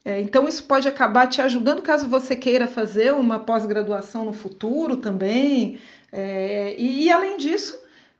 [0.06, 4.98] É, então, isso pode acabar te ajudando caso você queira fazer uma pós-graduação no futuro
[4.98, 5.80] também.
[6.12, 7.76] É, e, e, além disso,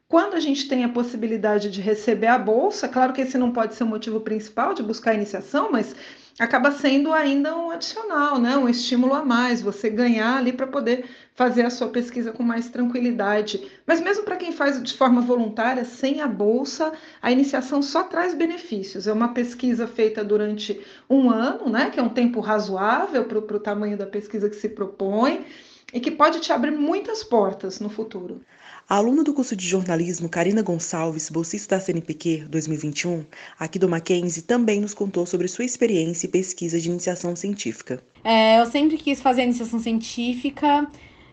[0.08, 3.76] quando a gente tem a possibilidade de receber a bolsa, claro que esse não pode
[3.76, 5.96] ser o motivo principal de buscar a iniciação, mas
[6.38, 8.58] acaba sendo ainda um adicional, né?
[8.58, 12.70] um estímulo a mais, você ganhar ali para poder fazer a sua pesquisa com mais
[12.70, 13.70] tranquilidade.
[13.86, 18.34] Mas mesmo para quem faz de forma voluntária, sem a bolsa, a iniciação só traz
[18.34, 19.08] benefícios.
[19.08, 21.90] É uma pesquisa feita durante um ano, né?
[21.90, 25.46] que é um tempo razoável para o tamanho da pesquisa que se propõe
[25.94, 28.42] e que pode te abrir muitas portas no futuro.
[28.88, 33.26] A aluna do curso de jornalismo Karina Gonçalves, bolsista da CNPq 2021,
[33.58, 38.04] aqui do Mackenzie, também nos contou sobre sua experiência e pesquisa de iniciação científica.
[38.24, 40.88] É, eu sempre quis fazer iniciação científica,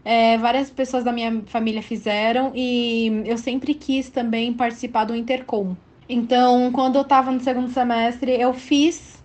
[0.04, 5.76] é, várias pessoas da minha família fizeram e eu sempre quis também participar do Intercom.
[6.08, 9.21] Então, quando eu estava no segundo semestre, eu fiz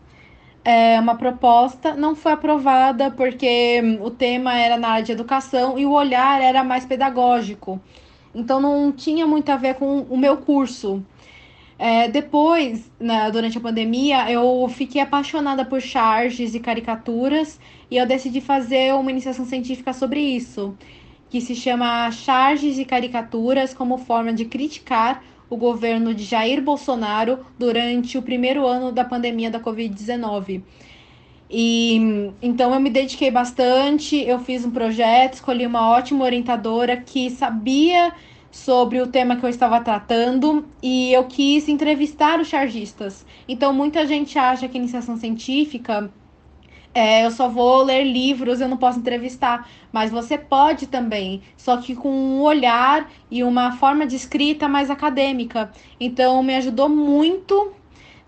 [0.68, 5.86] é, uma proposta, não foi aprovada porque o tema era na área de educação e
[5.86, 7.80] o olhar era mais pedagógico.
[8.36, 11.02] Então não tinha muito a ver com o meu curso.
[11.80, 17.58] É, depois, né, durante a pandemia, eu fiquei apaixonada por charges e caricaturas
[17.90, 20.76] e eu decidi fazer uma iniciação científica sobre isso,
[21.30, 27.46] que se chama Charges e Caricaturas como forma de criticar o governo de Jair Bolsonaro
[27.58, 30.62] durante o primeiro ano da pandemia da Covid-19.
[31.50, 37.30] E então eu me dediquei bastante, eu fiz um projeto, escolhi uma ótima orientadora que
[37.30, 38.14] sabia
[38.52, 43.26] sobre o tema que eu estava tratando e eu quis entrevistar os chargistas.
[43.48, 46.12] Então muita gente acha que iniciação científica
[46.98, 49.70] é, eu só vou ler livros, eu não posso entrevistar.
[49.92, 54.90] Mas você pode também, só que com um olhar e uma forma de escrita mais
[54.90, 55.72] acadêmica.
[56.00, 57.72] Então, me ajudou muito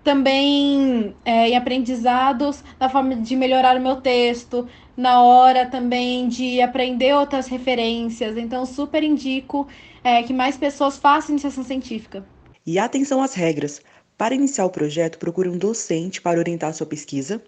[0.04, 6.62] também é, em aprendizados na forma de melhorar o meu texto, na hora também de
[6.62, 8.38] aprender outras referências.
[8.38, 9.68] Então, super indico
[10.04, 12.24] é, que mais pessoas façam iniciação científica.
[12.68, 13.82] E atenção às regras.
[14.16, 17.42] Para iniciar o projeto, procure um docente para orientar sua pesquisa.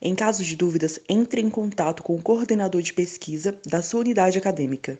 [0.00, 4.38] Em caso de dúvidas, entre em contato com o coordenador de pesquisa da sua unidade
[4.38, 4.98] acadêmica.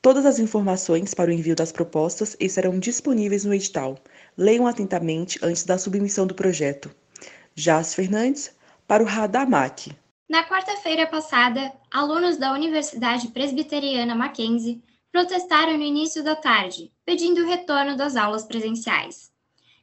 [0.00, 3.98] Todas as informações para o envio das propostas estarão disponíveis no edital.
[4.36, 6.90] Leiam atentamente antes da submissão do projeto.
[7.54, 8.54] Jas Fernandes,
[8.86, 9.92] para o Radar MAC.
[10.28, 14.82] Na quarta-feira passada, alunos da Universidade Presbiteriana Mackenzie
[15.12, 19.30] protestaram no início da tarde, pedindo o retorno das aulas presenciais.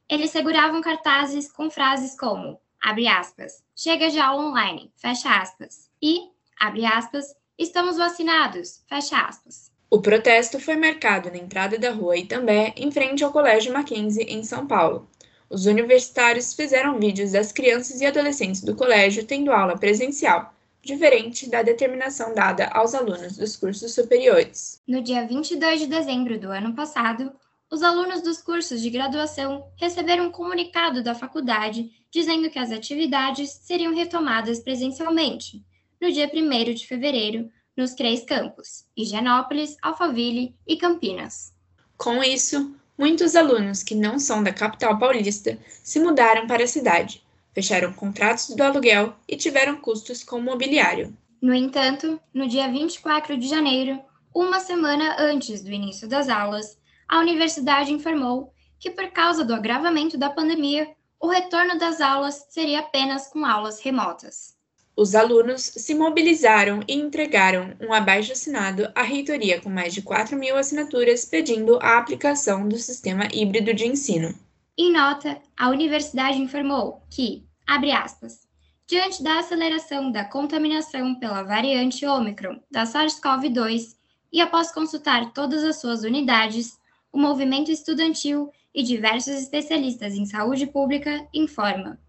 [0.09, 6.23] Eles seguravam cartazes com frases como, abre aspas, chega aula online, fecha aspas, e,
[6.59, 9.71] abre aspas, estamos vacinados, fecha aspas.
[9.89, 14.43] O protesto foi marcado na entrada da rua Itambé, em frente ao Colégio Mackenzie, em
[14.43, 15.07] São Paulo.
[15.49, 21.63] Os universitários fizeram vídeos das crianças e adolescentes do colégio tendo aula presencial, diferente da
[21.63, 24.81] determinação dada aos alunos dos cursos superiores.
[24.85, 27.31] No dia 22 de dezembro do ano passado,
[27.71, 33.51] os alunos dos cursos de graduação receberam um comunicado da faculdade dizendo que as atividades
[33.51, 35.63] seriam retomadas presencialmente,
[36.01, 41.53] no dia 1 de fevereiro, nos três campos, Higienópolis, Alphaville e Campinas.
[41.97, 47.23] Com isso, muitos alunos que não são da capital paulista se mudaram para a cidade,
[47.53, 51.15] fecharam contratos do aluguel e tiveram custos com o mobiliário.
[51.41, 54.01] No entanto, no dia 24 de janeiro,
[54.33, 60.17] uma semana antes do início das aulas, a universidade informou que, por causa do agravamento
[60.17, 60.89] da pandemia,
[61.19, 64.57] o retorno das aulas seria apenas com aulas remotas.
[64.95, 70.57] Os alunos se mobilizaram e entregaram um abaixo-assinado à reitoria com mais de 4 mil
[70.57, 74.33] assinaturas pedindo a aplicação do sistema híbrido de ensino.
[74.77, 78.47] Em nota, a universidade informou que, abre aspas,
[78.87, 83.95] diante da aceleração da contaminação pela variante Ômicron da SARS-CoV-2
[84.31, 86.77] e após consultar todas as suas unidades,
[87.11, 91.99] o movimento estudantil e diversos especialistas em saúde pública informa.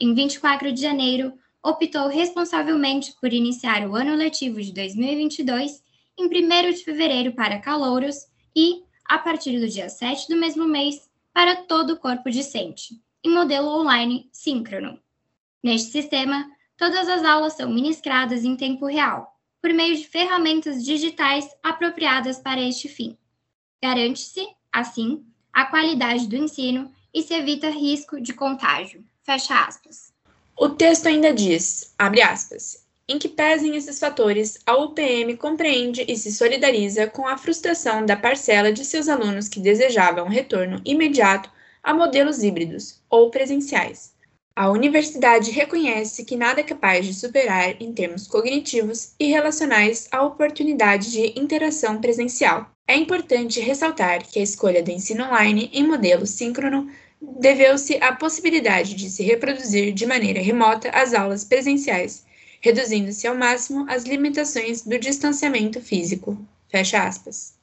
[0.00, 5.82] Em 24 de janeiro, optou responsavelmente por iniciar o ano letivo de 2022
[6.18, 11.08] em 1 de fevereiro para calouros e, a partir do dia 7 do mesmo mês,
[11.32, 14.98] para todo o corpo discente, em modelo online síncrono.
[15.62, 21.48] Neste sistema, todas as aulas são ministradas em tempo real, por meio de ferramentas digitais
[21.62, 23.18] apropriadas para este fim.
[23.82, 24.46] Garante-se
[24.76, 25.24] Assim,
[25.56, 29.02] a qualidade do ensino e se evita risco de contágio.
[29.22, 30.12] Fecha aspas.
[30.54, 36.14] O texto ainda diz, abre aspas, em que pesem esses fatores, a UPM compreende e
[36.14, 41.50] se solidariza com a frustração da parcela de seus alunos que desejavam retorno imediato
[41.82, 44.12] a modelos híbridos ou presenciais.
[44.54, 50.22] A universidade reconhece que nada é capaz de superar, em termos cognitivos e relacionais, a
[50.22, 52.75] oportunidade de interação presencial.
[52.88, 58.94] É importante ressaltar que a escolha do ensino online em modelo síncrono deveu-se à possibilidade
[58.94, 62.26] de se reproduzir de maneira remota as aulas presenciais
[62.66, 66.36] reduzindo-se ao máximo as limitações do distanciamento físico.
[66.68, 67.56] Fecha aspas.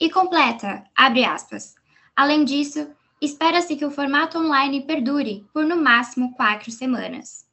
[0.00, 1.74] E completa, abre aspas.
[2.16, 2.88] Além disso,
[3.20, 7.44] espera-se que o formato online perdure por no máximo quatro semanas.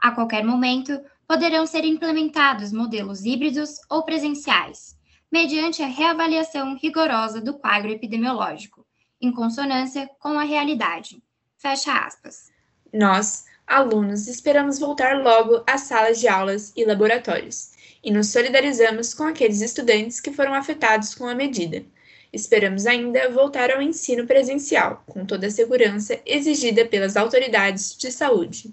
[0.00, 4.96] A qualquer momento, poderão ser implementados modelos híbridos ou presenciais,
[5.34, 8.86] mediante a reavaliação rigorosa do quadro epidemiológico,
[9.20, 11.20] em consonância com a realidade.
[11.58, 12.52] Fecha aspas.
[12.92, 19.24] Nós, alunos, esperamos voltar logo às salas de aulas e laboratórios, e nos solidarizamos com
[19.24, 21.84] aqueles estudantes que foram afetados com a medida.
[22.32, 28.72] Esperamos ainda voltar ao ensino presencial, com toda a segurança exigida pelas autoridades de saúde.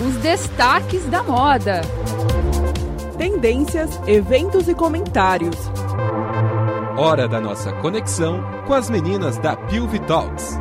[0.00, 1.80] Os destaques da moda.
[3.18, 5.56] Tendências, eventos e comentários.
[6.96, 10.52] Hora da nossa conexão com as meninas da Pilvi Talks.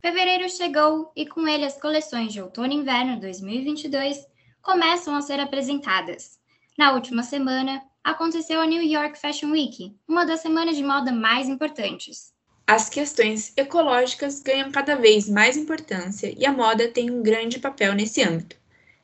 [0.00, 4.26] Fevereiro chegou e com ele as coleções de outono e inverno 2022
[4.62, 6.38] começam a ser apresentadas.
[6.78, 11.50] Na última semana, aconteceu a New York Fashion Week, uma das semanas de moda mais
[11.50, 12.32] importantes.
[12.68, 17.94] As questões ecológicas ganham cada vez mais importância e a moda tem um grande papel
[17.94, 18.56] nesse âmbito.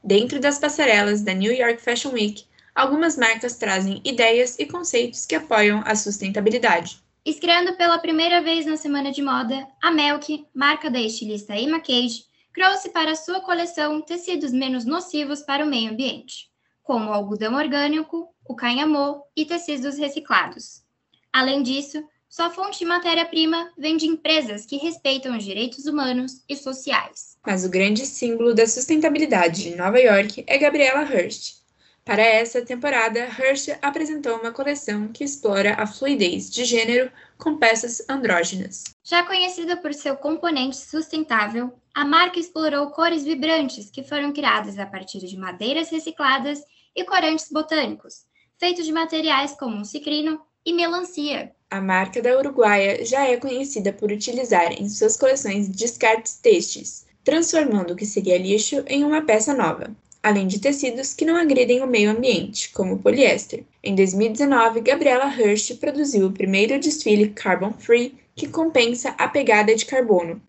[0.05, 2.45] Dentro das passarelas da New York Fashion Week,
[2.75, 7.03] algumas marcas trazem ideias e conceitos que apoiam a sustentabilidade.
[7.25, 12.27] Estreando pela primeira vez na Semana de Moda, a Melk, marca da estilista Emma Cage,
[12.55, 16.51] trouxe para sua coleção tecidos menos nocivos para o meio ambiente,
[16.83, 20.85] como o algodão orgânico, o canhamô e tecidos reciclados.
[21.33, 22.05] Além disso,
[22.35, 27.39] sua fonte de matéria-prima vem de empresas que respeitam os direitos humanos e sociais.
[27.47, 31.63] Mas o grande símbolo da sustentabilidade de Nova York é Gabriela Hearst,
[32.05, 38.05] para essa temporada, Hirsch apresentou uma coleção que explora a fluidez de gênero com peças
[38.11, 38.83] andrógenas.
[39.03, 44.85] Já conhecida por seu componente sustentável, a marca explorou cores vibrantes que foram criadas a
[44.85, 46.63] partir de madeiras recicladas
[46.95, 48.27] e corantes botânicos,
[48.59, 51.55] feitos de materiais como cicrino e melancia.
[51.71, 57.93] A marca da Uruguaia já é conhecida por utilizar em suas coleções descartes têxteis, transformando
[57.93, 59.95] o que seria lixo em uma peça nova
[60.25, 63.63] além de tecidos que não agridem o meio ambiente, como o poliéster.
[63.83, 69.85] Em 2019, Gabriela Hirsch produziu o primeiro desfile Carbon Free que compensa a pegada de
[69.85, 70.41] carbono.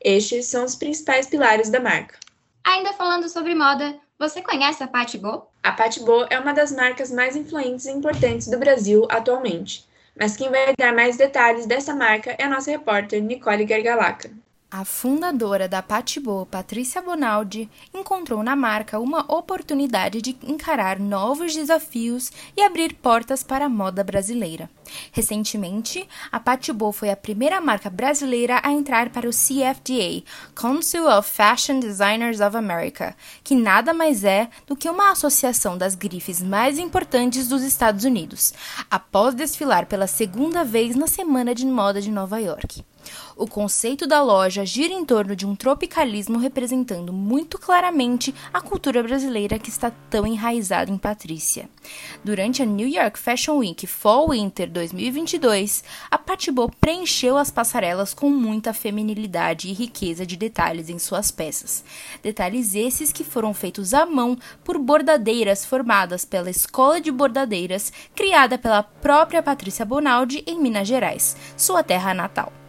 [0.00, 2.16] Estes são os principais pilares da marca.
[2.62, 5.42] Ainda falando sobre moda, você conhece a Patibô?
[5.64, 9.84] A Patibô é uma das marcas mais influentes e importantes do Brasil atualmente.
[10.18, 14.30] Mas quem vai dar mais detalhes dessa marca é a nossa repórter Nicole Gargalaca.
[14.76, 22.32] A fundadora da Patibô, Patrícia Bonaldi, encontrou na marca uma oportunidade de encarar novos desafios
[22.56, 24.68] e abrir portas para a moda brasileira.
[25.12, 30.24] Recentemente, a Patibô foi a primeira marca brasileira a entrar para o CFDA,
[30.56, 33.14] Council of Fashion Designers of America,
[33.44, 38.52] que nada mais é do que uma associação das grifes mais importantes dos Estados Unidos,
[38.90, 42.82] após desfilar pela segunda vez na Semana de Moda de Nova York.
[43.36, 49.02] O conceito da loja gira em torno de um tropicalismo representando muito claramente a cultura
[49.02, 51.68] brasileira que está tão enraizada em Patrícia.
[52.22, 58.30] Durante a New York Fashion Week Fall Winter 2022, a Patibô preencheu as passarelas com
[58.30, 61.84] muita feminilidade e riqueza de detalhes em suas peças.
[62.22, 68.56] Detalhes esses que foram feitos à mão por bordadeiras formadas pela Escola de Bordadeiras, criada
[68.56, 72.63] pela própria Patrícia Bonaldi em Minas Gerais, sua terra natal.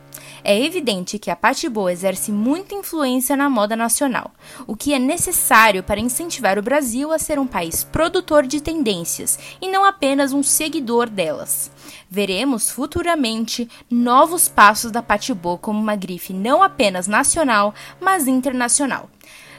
[0.47, 4.29] É evidente que a Patibô exerce muita influência na moda nacional,
[4.67, 9.39] o que é necessário para incentivar o Brasil a ser um país produtor de tendências
[9.59, 11.71] e não apenas um seguidor delas.
[12.07, 19.09] Veremos futuramente novos passos da Patibô como uma grife não apenas nacional, mas internacional.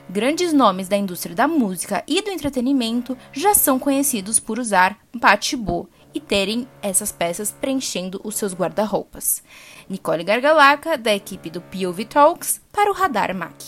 [0.08, 5.88] Grandes nomes da indústria da música e do entretenimento já são conhecidos por usar Patibô
[6.16, 9.42] e terem essas peças preenchendo os seus guarda-roupas.
[9.86, 13.60] Nicole Gargalaca, da equipe do POV Talks, para o Radar Mac.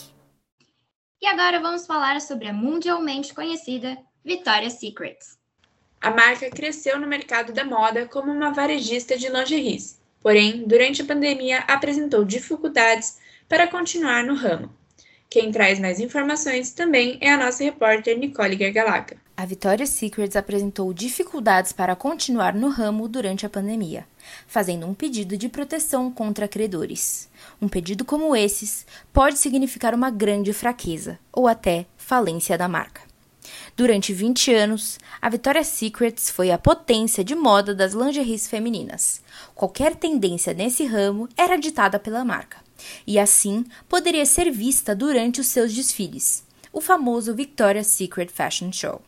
[1.21, 3.95] E agora vamos falar sobre a mundialmente conhecida
[4.25, 5.17] Victoria's Secret.
[6.01, 11.05] A marca cresceu no mercado da moda como uma varejista de lingeries, porém, durante a
[11.05, 14.73] pandemia apresentou dificuldades para continuar no ramo.
[15.31, 19.15] Quem traz mais informações também é a nossa repórter Nicole Gergalaca.
[19.37, 24.07] A Victoria's Secret apresentou dificuldades para continuar no ramo durante a pandemia,
[24.47, 27.29] fazendo um pedido de proteção contra credores.
[27.61, 33.03] Um pedido como esses pode significar uma grande fraqueza ou até falência da marca.
[33.77, 39.21] Durante 20 anos, a Victoria's Secret foi a potência de moda das lingeries femininas.
[39.53, 42.67] Qualquer tendência nesse ramo era ditada pela marca
[43.05, 49.01] e assim poderia ser vista durante os seus desfiles, o famoso Victoria's Secret Fashion Show.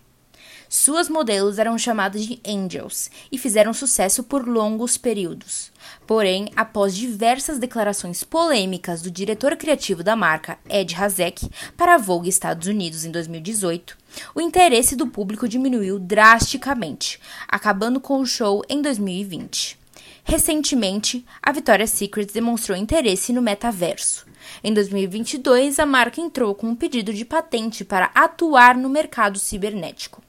[0.74, 5.70] Suas modelos eram chamadas de Angels e fizeram sucesso por longos períodos.
[6.08, 12.30] Porém, após diversas declarações polêmicas do diretor criativo da marca, Ed Hazek, para a Vogue
[12.30, 13.98] Estados Unidos em 2018,
[14.34, 17.20] o interesse do público diminuiu drasticamente,
[17.50, 19.81] acabando com o show em 2020.
[20.24, 24.26] Recentemente, a Victoria's Secret demonstrou interesse no metaverso.
[24.64, 30.22] Em 2022, a marca entrou com um pedido de patente para atuar no mercado cibernético.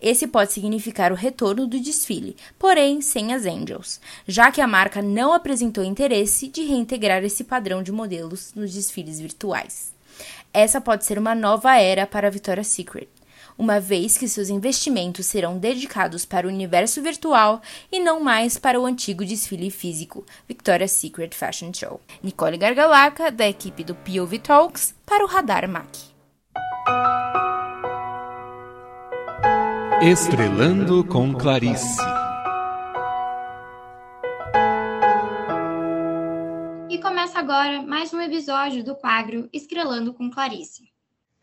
[0.00, 5.02] Esse pode significar o retorno do desfile, porém sem as Angels, já que a marca
[5.02, 9.94] não apresentou interesse de reintegrar esse padrão de modelos nos desfiles virtuais.
[10.52, 13.08] Essa pode ser uma nova era para a Victoria's Secret,
[13.58, 18.80] uma vez que seus investimentos serão dedicados para o universo virtual e não mais para
[18.80, 22.00] o antigo desfile físico, Victoria's Secret Fashion Show.
[22.22, 26.14] Nicole Gargalaca, da equipe do POV Talks, para o Radar MAC.
[30.02, 31.98] Estrelando com Clarice.
[36.90, 40.95] E começa agora mais um episódio do quadro Estrelando com Clarice.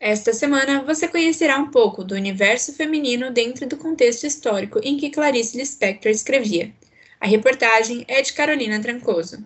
[0.06, 5.08] Esta semana você conhecerá um pouco do universo feminino dentro do contexto histórico em que
[5.08, 6.74] Clarice Lispector escrevia.
[7.18, 9.38] A reportagem é de Carolina Trancoso.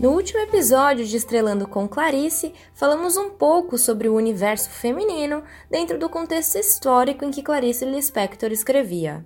[0.00, 5.98] No último episódio de Estrelando com Clarice, falamos um pouco sobre o universo feminino dentro
[5.98, 9.22] do contexto histórico em que Clarice Lispector escrevia.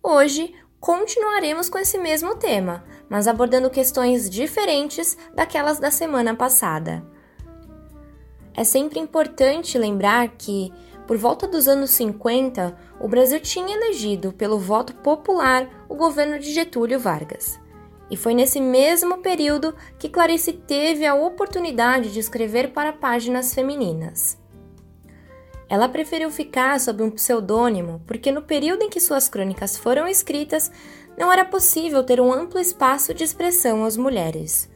[0.00, 7.04] Hoje, continuaremos com esse mesmo tema, mas abordando questões diferentes daquelas da semana passada.
[8.54, 10.72] É sempre importante lembrar que,
[11.06, 16.52] por volta dos anos 50, o Brasil tinha elegido, pelo voto popular, o governo de
[16.52, 17.60] Getúlio Vargas.
[18.10, 24.39] E foi nesse mesmo período que Clarice teve a oportunidade de escrever para páginas femininas.
[25.70, 30.70] Ela preferiu ficar sob um pseudônimo porque, no período em que suas crônicas foram escritas,
[31.16, 34.68] não era possível ter um amplo espaço de expressão às mulheres.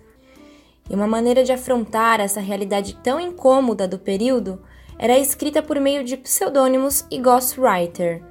[0.88, 4.62] E uma maneira de afrontar essa realidade tão incômoda do período
[4.96, 8.22] era escrita por meio de pseudônimos e ghostwriter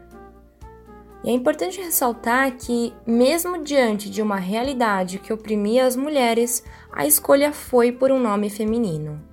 [1.24, 7.07] e é importante ressaltar que, mesmo diante de uma realidade que oprimia as mulheres, a
[7.07, 9.33] escolha foi por um nome feminino.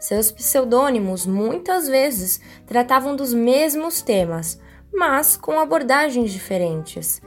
[0.00, 4.58] Seus pseudônimos muitas vezes tratavam dos mesmos temas,
[4.92, 7.22] mas com abordagens diferentes.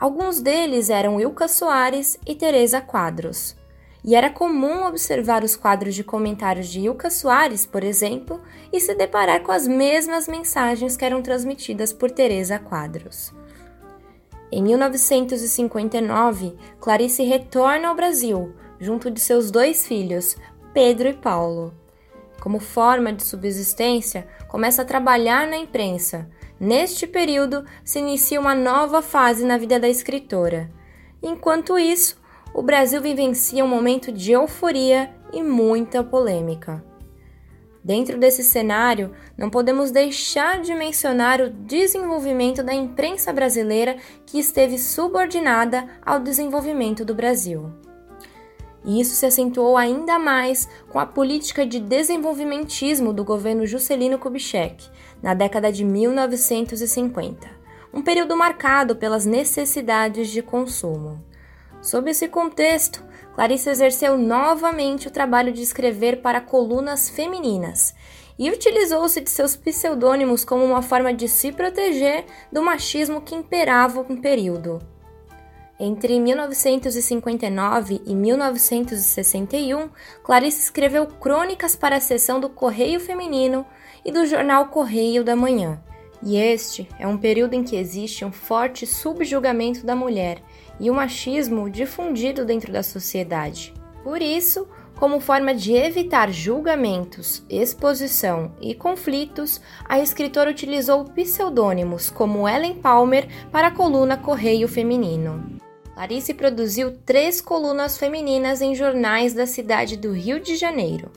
[0.00, 3.58] Alguns deles eram Ilka Soares e Teresa Quadros
[4.04, 8.40] e era comum observar os quadros de comentários de Ilka Soares, por exemplo,
[8.72, 13.34] e se deparar com as mesmas mensagens que eram transmitidas por Teresa Quadros.
[14.50, 20.36] Em 1959, Clarice retorna ao Brasil, junto de seus dois filhos,
[20.72, 21.74] Pedro e Paulo.
[22.48, 26.30] Como forma de subsistência, começa a trabalhar na imprensa.
[26.58, 30.70] Neste período, se inicia uma nova fase na vida da escritora.
[31.22, 32.18] Enquanto isso,
[32.54, 36.82] o Brasil vivencia um momento de euforia e muita polêmica.
[37.84, 44.78] Dentro desse cenário, não podemos deixar de mencionar o desenvolvimento da imprensa brasileira que esteve
[44.78, 47.70] subordinada ao desenvolvimento do Brasil.
[48.88, 54.88] E isso se acentuou ainda mais com a política de desenvolvimentismo do governo Juscelino Kubitschek,
[55.22, 57.46] na década de 1950,
[57.92, 61.22] um período marcado pelas necessidades de consumo.
[61.82, 67.94] Sob esse contexto, Clarice exerceu novamente o trabalho de escrever para colunas femininas
[68.38, 74.02] e utilizou-se de seus pseudônimos como uma forma de se proteger do machismo que imperava
[74.08, 74.80] no período.
[75.80, 79.88] Entre 1959 e 1961,
[80.24, 83.64] Clarice escreveu crônicas para a seção do Correio Feminino
[84.04, 85.80] e do jornal Correio da Manhã.
[86.20, 90.42] E este é um período em que existe um forte subjugamento da mulher
[90.80, 93.72] e o machismo difundido dentro da sociedade.
[94.02, 94.66] Por isso,
[94.96, 103.28] como forma de evitar julgamentos, exposição e conflitos, a escritora utilizou pseudônimos como Ellen Palmer
[103.52, 105.67] para a coluna Correio Feminino.
[105.98, 111.10] Clarice produziu três colunas femininas em jornais da cidade do Rio de Janeiro.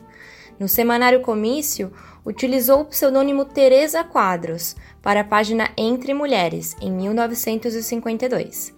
[0.59, 1.93] No semanário Comício,
[2.25, 8.73] utilizou o pseudônimo Teresa Quadros para a página Entre Mulheres, em 1952.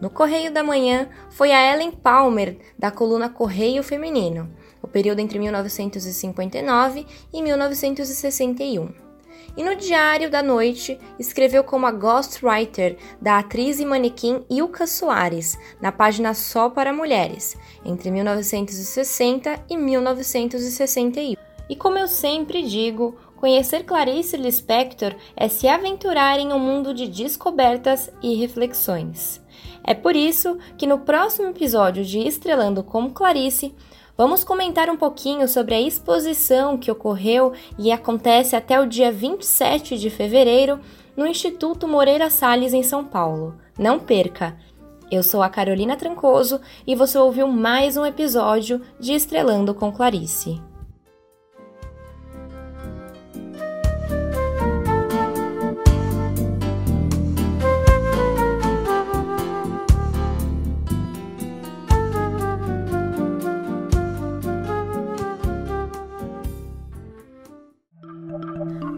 [0.00, 4.48] No Correio da Manhã, foi a Ellen Palmer, da coluna Correio Feminino,
[4.80, 9.11] o período entre 1959 e 1961.
[9.54, 15.58] E no Diário da Noite, escreveu como a ghostwriter da atriz e manequim Ilka Soares,
[15.80, 21.36] na página Só para Mulheres, entre 1960 e 1961.
[21.68, 27.06] E como eu sempre digo, conhecer Clarice Lispector é se aventurar em um mundo de
[27.06, 29.42] descobertas e reflexões.
[29.84, 33.74] É por isso que no próximo episódio de Estrelando como Clarice,
[34.16, 39.98] vamos comentar um pouquinho sobre a exposição que ocorreu e acontece até o dia 27
[39.98, 40.80] de fevereiro
[41.16, 43.54] no Instituto Moreira Salles, em São Paulo.
[43.78, 44.56] Não perca!
[45.10, 50.58] Eu sou a Carolina Trancoso e você ouviu mais um episódio de Estrelando com Clarice.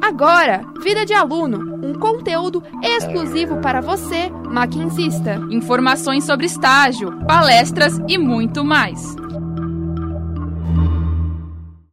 [0.07, 5.41] Agora, Vida de Aluno, um conteúdo exclusivo para você, maquinsista.
[5.51, 9.01] Informações sobre estágio, palestras e muito mais.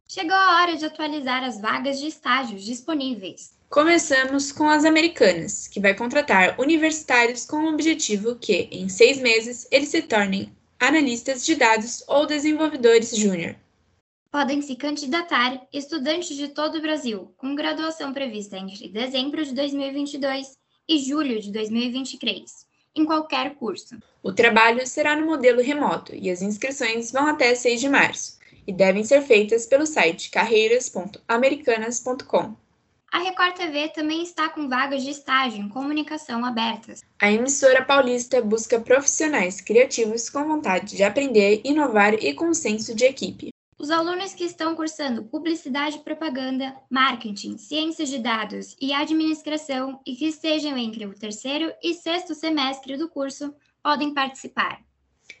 [0.06, 3.54] Chegou a hora de atualizar as vagas de estágios disponíveis.
[3.70, 9.66] Começamos com as americanas, que vai contratar universitários com o objetivo que, em seis meses,
[9.70, 13.56] eles se tornem analistas de dados ou desenvolvedores júnior
[14.32, 20.56] podem se candidatar estudantes de todo o Brasil, com graduação prevista entre dezembro de 2022
[20.88, 22.66] e julho de 2023,
[22.96, 23.98] em qualquer curso.
[24.22, 28.72] O trabalho será no modelo remoto e as inscrições vão até 6 de março e
[28.72, 32.56] devem ser feitas pelo site carreiras.americanas.com.
[33.12, 37.02] A Record TV também está com vagas de estágio em comunicação abertas.
[37.20, 43.04] A emissora paulista busca profissionais criativos com vontade de aprender, inovar e com senso de
[43.04, 43.51] equipe.
[43.82, 50.14] Os alunos que estão cursando Publicidade e Propaganda, Marketing, Ciências de Dados e Administração e
[50.14, 53.52] que estejam entre o terceiro e sexto semestre do curso
[53.82, 54.80] podem participar.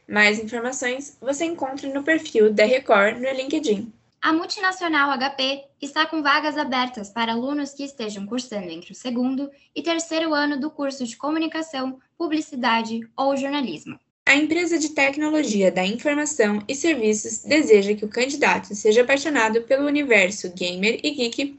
[0.08, 3.92] Mais informações você encontra no perfil da Record no LinkedIn.
[4.20, 9.52] A multinacional HP está com vagas abertas para alunos que estejam cursando entre o segundo
[9.72, 14.00] e terceiro ano do curso de Comunicação, Publicidade ou Jornalismo.
[14.26, 19.86] A empresa de tecnologia da informação e serviços deseja que o candidato seja apaixonado pelo
[19.86, 21.58] universo gamer e geek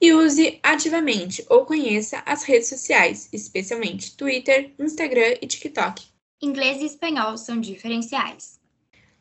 [0.00, 6.04] e use ativamente ou conheça as redes sociais, especialmente Twitter, Instagram e TikTok.
[6.42, 8.60] Inglês e espanhol são diferenciais.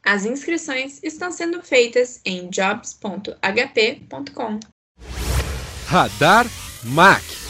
[0.04, 3.40] As inscrições estão sendo feitas em jobs.hp.com.
[5.88, 6.46] Radar
[6.84, 7.43] Mac.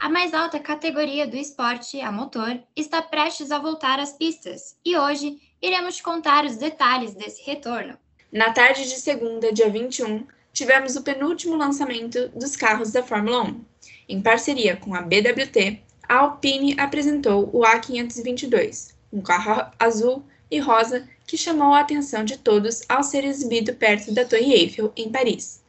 [0.00, 4.96] A mais alta categoria do esporte a motor está prestes a voltar às pistas e
[4.96, 7.98] hoje iremos te contar os detalhes desse retorno.
[8.32, 13.64] Na tarde de segunda, dia 21, tivemos o penúltimo lançamento dos carros da Fórmula 1.
[14.08, 21.06] Em parceria com a BWT, a Alpine apresentou o A522, um carro azul e rosa
[21.26, 25.62] que chamou a atenção de todos ao ser exibido perto da Torre Eiffel, em Paris.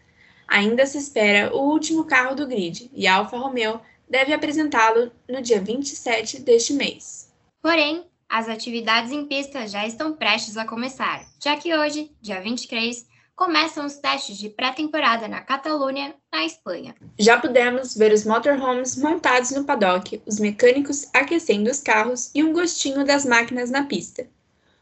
[0.48, 3.80] Ainda se espera o último carro do grid e a Alfa Romeo
[4.12, 7.32] deve apresentá-lo no dia 27 deste mês.
[7.62, 13.08] Porém, as atividades em pista já estão prestes a começar, já que hoje, dia 23,
[13.38, 16.94] começam os testes de pré-temporada na Catalunha, na Espanha.
[17.18, 22.52] Já pudemos ver os motorhomes montados no paddock, os mecânicos aquecendo os carros e um
[22.52, 24.28] gostinho das máquinas na pista,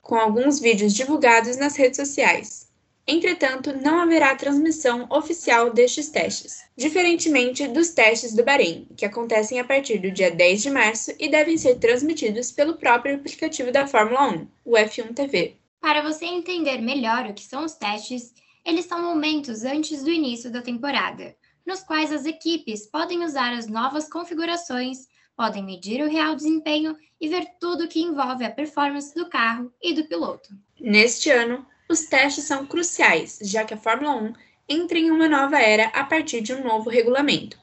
[0.01, 2.68] com alguns vídeos divulgados nas redes sociais.
[3.11, 9.63] Entretanto, não haverá transmissão oficial destes testes, diferentemente dos testes do Bahrein, que acontecem a
[9.63, 14.31] partir do dia 10 de março e devem ser transmitidos pelo próprio aplicativo da Fórmula
[14.33, 15.55] 1, o F1 TV.
[15.81, 18.31] Para você entender melhor o que são os testes,
[18.63, 21.35] eles são momentos antes do início da temporada,
[21.65, 27.27] nos quais as equipes podem usar as novas configurações, podem medir o real desempenho e
[27.27, 30.49] ver tudo o que envolve a performance do carro e do piloto.
[30.79, 34.33] Neste ano, os testes são cruciais, já que a Fórmula 1
[34.69, 37.57] entra em uma nova era a partir de um novo regulamento.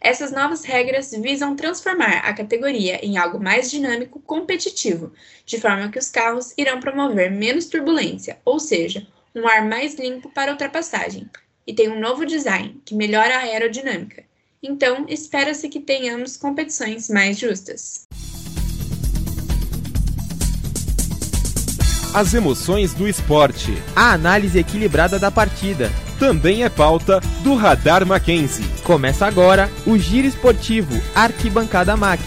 [0.00, 5.12] Essas novas regras visam transformar a categoria em algo mais dinâmico, competitivo,
[5.44, 10.30] de forma que os carros irão promover menos turbulência, ou seja, um ar mais limpo
[10.30, 11.28] para ultrapassagem,
[11.66, 14.24] e tem um novo design que melhora a aerodinâmica.
[14.62, 18.06] Então, espera-se que tenhamos competições mais justas.
[22.16, 23.72] As emoções do esporte.
[23.94, 25.90] A análise equilibrada da partida.
[26.18, 28.64] Também é pauta do Radar Mackenzie.
[28.84, 32.18] Começa agora o Giro Esportivo Arquibancada Mac.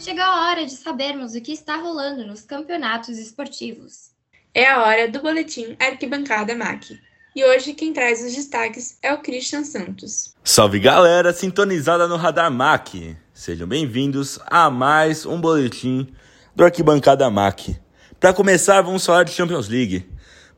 [0.00, 4.10] Chegou a hora de sabermos o que está rolando nos campeonatos esportivos.
[4.52, 6.98] É a hora do boletim Arquibancada MAC.
[7.36, 10.34] E hoje quem traz os destaques é o Christian Santos.
[10.42, 13.16] Salve galera, sintonizada no Radar MAC.
[13.36, 16.06] Sejam bem-vindos a mais um boletim
[16.54, 17.76] do Arquibancada MAC.
[18.20, 20.08] Para começar, vamos falar de Champions League.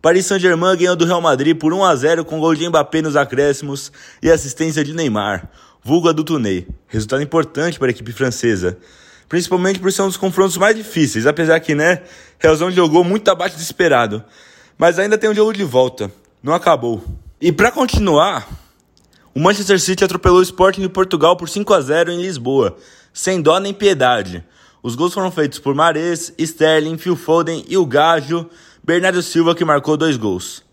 [0.02, 3.16] Paris Saint-Germain ganhou do Real Madrid por 1 a 0 com gol de Mbappé nos
[3.16, 3.90] acréscimos
[4.22, 5.50] e assistência de Neymar,
[5.82, 6.68] vulga do Tunei.
[6.86, 8.76] Resultado importante para a equipe francesa,
[9.26, 12.02] principalmente por ser um dos confrontos mais difíceis, apesar que, né,
[12.38, 14.22] Realzão jogou muito abaixo do esperado.
[14.76, 16.12] Mas ainda tem um jogo de volta,
[16.42, 17.02] não acabou.
[17.40, 18.46] E para continuar,
[19.36, 22.74] o Manchester City atropelou o Sporting de Portugal por 5 a 0 em Lisboa,
[23.12, 24.42] sem dó nem piedade.
[24.82, 28.48] Os gols foram feitos por Mares, Sterling, Phil Foden e o Gajo,
[28.82, 30.64] Bernardo Silva que marcou dois gols.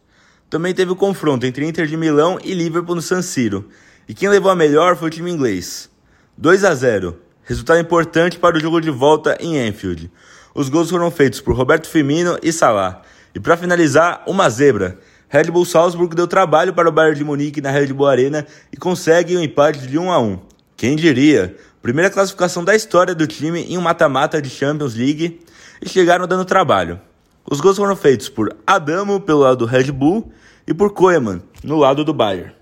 [0.50, 3.68] Também teve o confronto entre Inter de Milão e Liverpool no San Siro,
[4.08, 5.90] e quem levou a melhor foi o time inglês.
[6.38, 10.10] 2 a 0, resultado importante para o jogo de volta em Anfield.
[10.56, 13.02] Os gols foram feitos por Roberto Firmino e Salah.
[13.36, 15.00] E para finalizar, uma zebra.
[15.34, 18.78] Red Bull Salzburg deu trabalho para o Bayern de Munique na Red Bull Arena e
[18.78, 20.40] consegue um empate de 1 a 1.
[20.78, 21.58] Quem diria?
[21.82, 25.42] Primeira classificação da história do time em um mata-mata de Champions League
[25.82, 27.02] e chegaram dando trabalho.
[27.50, 30.32] Os gols foram feitos por Adamo pelo lado do Red Bull
[30.68, 32.54] e por Koeman no lado do Bayern.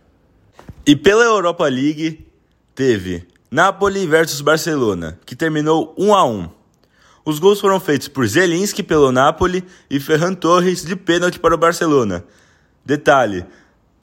[0.86, 2.26] E pela Europa League
[2.74, 6.50] teve Napoli versus Barcelona, que terminou 1 a 1.
[7.26, 11.58] Os gols foram feitos por Zelinski pelo Napoli e Ferran Torres de pênalti para o
[11.58, 12.24] Barcelona.
[12.86, 13.46] Detalhe: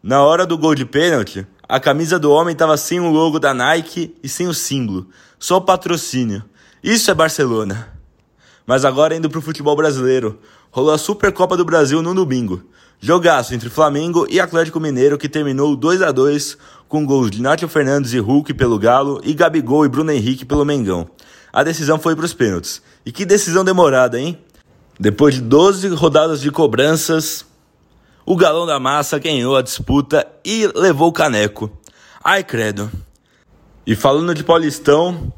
[0.02, 3.52] na hora do gol de pênalti, a camisa do homem estava sem o logo da
[3.52, 5.08] Nike e sem o símbolo,
[5.38, 6.44] só o patrocínio.
[6.82, 7.92] Isso é Barcelona.
[8.66, 10.38] Mas agora indo para o futebol brasileiro,
[10.70, 12.62] rolou a Supercopa do Brasil no domingo.
[13.00, 16.58] Jogaço entre Flamengo e Atlético Mineiro que terminou 2 a 2
[16.88, 20.64] com gols de Nacho Fernandes e Hulk pelo Galo e Gabigol e Bruno Henrique pelo
[20.64, 21.08] Mengão.
[21.52, 22.82] A decisão foi para os pênaltis.
[23.04, 24.38] E que decisão demorada, hein?
[24.98, 27.44] Depois de 12 rodadas de cobranças,
[28.30, 31.70] o galão da massa ganhou a disputa e levou o caneco.
[32.22, 32.90] Ai, credo.
[33.86, 35.32] E falando de Paulistão,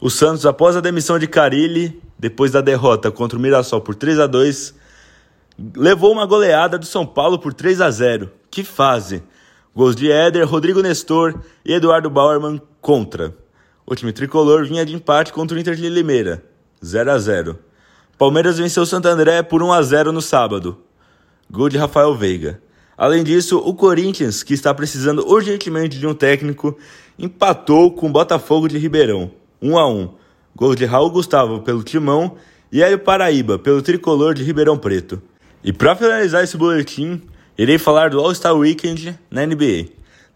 [0.00, 4.20] o Santos, após a demissão de Carilli, depois da derrota contra o Mirassol por 3
[4.20, 4.74] a 2
[5.74, 9.24] levou uma goleada do São Paulo por 3 a 0 Que fase!
[9.74, 13.36] Gols de Éder, Rodrigo Nestor e Eduardo Bauerman contra.
[13.84, 16.44] O time tricolor vinha de empate contra o Inter de Limeira,
[16.84, 17.58] 0 a 0
[18.16, 20.85] Palmeiras venceu o Santo André por 1 a 0 no sábado
[21.50, 22.60] gol de Rafael Veiga.
[22.96, 26.76] Além disso, o Corinthians, que está precisando urgentemente de um técnico,
[27.18, 29.30] empatou com o Botafogo de Ribeirão,
[29.60, 30.08] 1 a 1.
[30.54, 32.36] Gol de Raul Gustavo pelo Timão
[32.72, 35.20] e Hélio Paraíba pelo tricolor de Ribeirão Preto.
[35.62, 37.20] E para finalizar esse boletim,
[37.58, 39.88] irei falar do All-Star Weekend na NBA.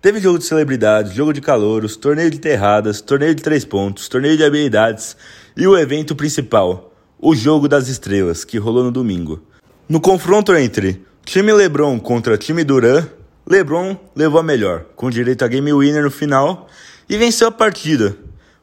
[0.03, 4.37] Teve jogo de celebridades, jogo de calouros, torneio de terradas, torneio de três pontos, torneio
[4.37, 5.17] de habilidades
[5.57, 9.43] e o evento principal, o Jogo das Estrelas, que rolou no domingo.
[9.91, 13.09] No confronto entre time LeBron contra time Duran,
[13.45, 16.69] LeBron levou a melhor, com direito a game winner no final
[17.09, 18.17] e venceu a partida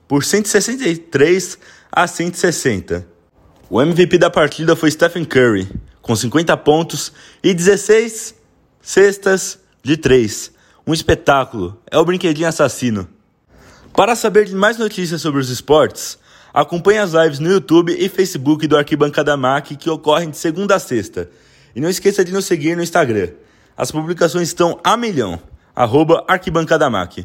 [0.07, 1.59] por 163
[1.91, 3.05] a 160.
[3.69, 5.67] O MVP da partida foi Stephen Curry,
[6.01, 7.11] com 50 pontos
[7.43, 8.33] e 16
[8.81, 10.53] cestas de 3.
[10.87, 13.05] Um espetáculo, é o brinquedinho assassino.
[13.93, 16.17] Para saber de mais notícias sobre os esportes,
[16.57, 20.79] Acompanhe as lives no YouTube e Facebook do Arquibancada Mac que ocorrem de segunda a
[20.79, 21.29] sexta.
[21.75, 23.29] E não esqueça de nos seguir no Instagram.
[23.77, 25.39] As publicações estão a milhão.
[25.75, 27.19] Arroba Arquibancada Mac.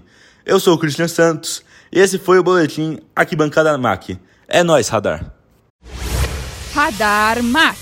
[0.45, 4.11] Eu sou o Christian Santos e esse foi o Boletim Arquibancada Mac.
[4.47, 5.33] É nóis, Radar.
[6.75, 7.79] Radar Mac.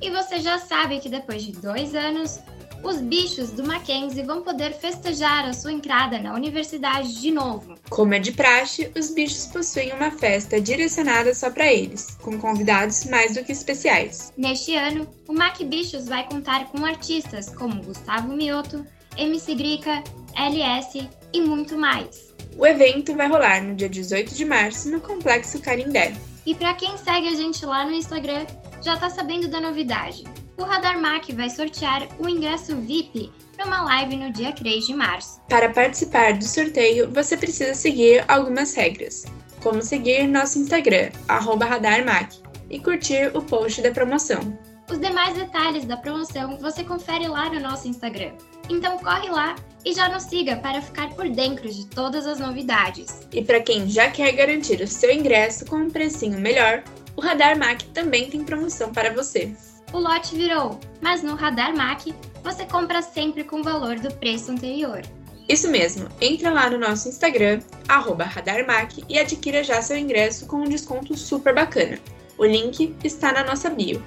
[0.00, 2.38] E você já sabe que depois de dois anos,
[2.82, 7.74] os bichos do Mackenzie vão poder festejar a sua entrada na universidade de novo.
[7.88, 13.04] Como é de praxe, os bichos possuem uma festa direcionada só para eles, com convidados
[13.04, 14.32] mais do que especiais.
[14.36, 18.84] Neste ano, o Mac Bichos vai contar com artistas como Gustavo Mioto,
[19.16, 20.02] MC Grica,
[20.36, 22.34] LS e muito mais.
[22.56, 26.14] O evento vai rolar no dia 18 de março no Complexo Carindé.
[26.46, 28.46] E para quem segue a gente lá no Instagram,
[28.82, 30.24] já está sabendo da novidade.
[30.60, 34.92] O Radar Mac vai sortear o ingresso VIP para uma live no dia 3 de
[34.92, 35.40] março.
[35.48, 39.24] Para participar do sorteio, você precisa seguir algumas regras,
[39.62, 44.58] como seguir nosso Instagram, RadarMac, e curtir o post da promoção.
[44.90, 48.32] Os demais detalhes da promoção você confere lá no nosso Instagram.
[48.68, 53.26] Então corre lá e já nos siga para ficar por dentro de todas as novidades.
[53.32, 56.84] E para quem já quer garantir o seu ingresso com um precinho melhor,
[57.16, 59.56] o Radar Mac também tem promoção para você.
[59.92, 62.06] O lote virou, mas no Radar Mac
[62.44, 65.02] você compra sempre com o valor do preço anterior.
[65.48, 70.68] Isso mesmo, entra lá no nosso Instagram, RadarMac, e adquira já seu ingresso com um
[70.68, 71.98] desconto super bacana.
[72.38, 74.00] O link está na nossa bio.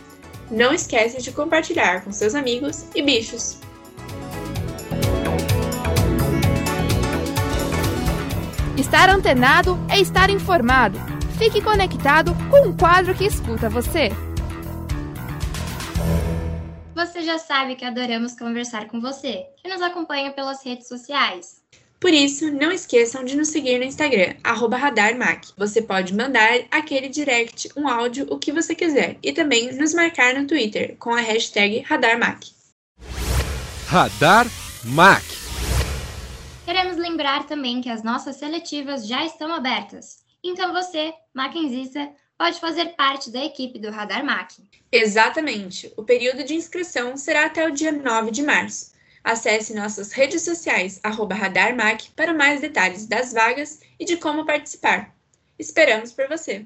[0.49, 3.57] Não esquece de compartilhar com seus amigos e bichos.
[8.77, 10.97] Estar antenado é estar informado.
[11.37, 14.11] Fique conectado com um quadro que escuta você.
[16.95, 21.63] Você já sabe que adoramos conversar com você, que nos acompanha pelas redes sociais.
[21.99, 25.53] Por isso, não esqueçam de nos seguir no Instagram, RadarMac.
[25.57, 29.17] Você pode mandar aquele direct, um áudio, o que você quiser.
[29.23, 32.51] E também nos marcar no Twitter com a hashtag RadarMac.
[33.87, 34.47] Radar
[34.85, 35.23] Mac.
[36.65, 40.23] Queremos lembrar também que as nossas seletivas já estão abertas.
[40.43, 44.51] Então você, Mackenzista, pode fazer parte da equipe do Radar Mac.
[44.91, 45.93] Exatamente.
[45.97, 48.93] O período de inscrição será até o dia 9 de março.
[49.23, 55.15] Acesse nossas redes sociais, RadarMac, para mais detalhes das vagas e de como participar.
[55.57, 56.65] Esperamos por você!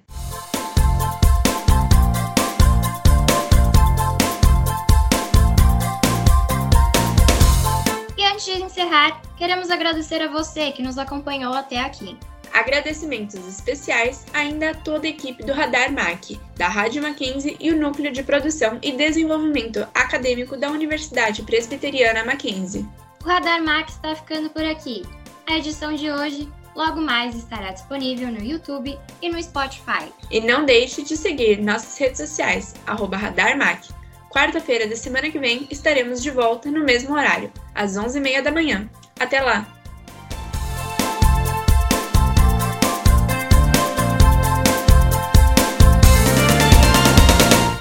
[8.18, 12.18] E antes de encerrar, queremos agradecer a você que nos acompanhou até aqui.
[12.58, 17.78] Agradecimentos especiais ainda a toda a equipe do Radar Mac, da Rádio Mackenzie e o
[17.78, 22.84] Núcleo de Produção e Desenvolvimento Acadêmico da Universidade Presbiteriana Mackenzie.
[23.24, 25.04] O Radar Mac está ficando por aqui.
[25.46, 30.12] A edição de hoje logo mais estará disponível no YouTube e no Spotify.
[30.32, 33.88] E não deixe de seguir nossas redes sociais, RadarMac.
[34.32, 38.90] Quarta-feira da semana que vem estaremos de volta no mesmo horário, às 11h30 da manhã.
[39.20, 39.77] Até lá!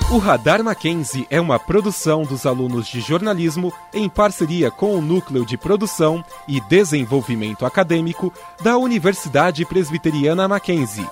[0.08, 5.44] O Radar Mackenzie é uma produção dos alunos de jornalismo em parceria com o Núcleo
[5.44, 8.32] de Produção e Desenvolvimento Acadêmico
[8.62, 11.04] da Universidade Presbiteriana Mackenzie.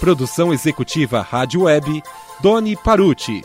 [0.00, 2.02] Produção executiva Rádio Web,
[2.40, 3.44] Doni Paruti.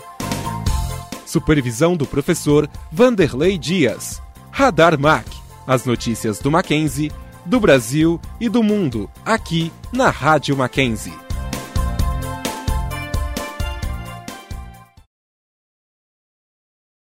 [1.25, 4.21] Supervisão do professor Vanderlei Dias.
[4.51, 5.27] Radar Mac.
[5.67, 7.11] As notícias do Mackenzie,
[7.45, 11.30] do Brasil e do mundo, aqui na Rádio Mackenzie.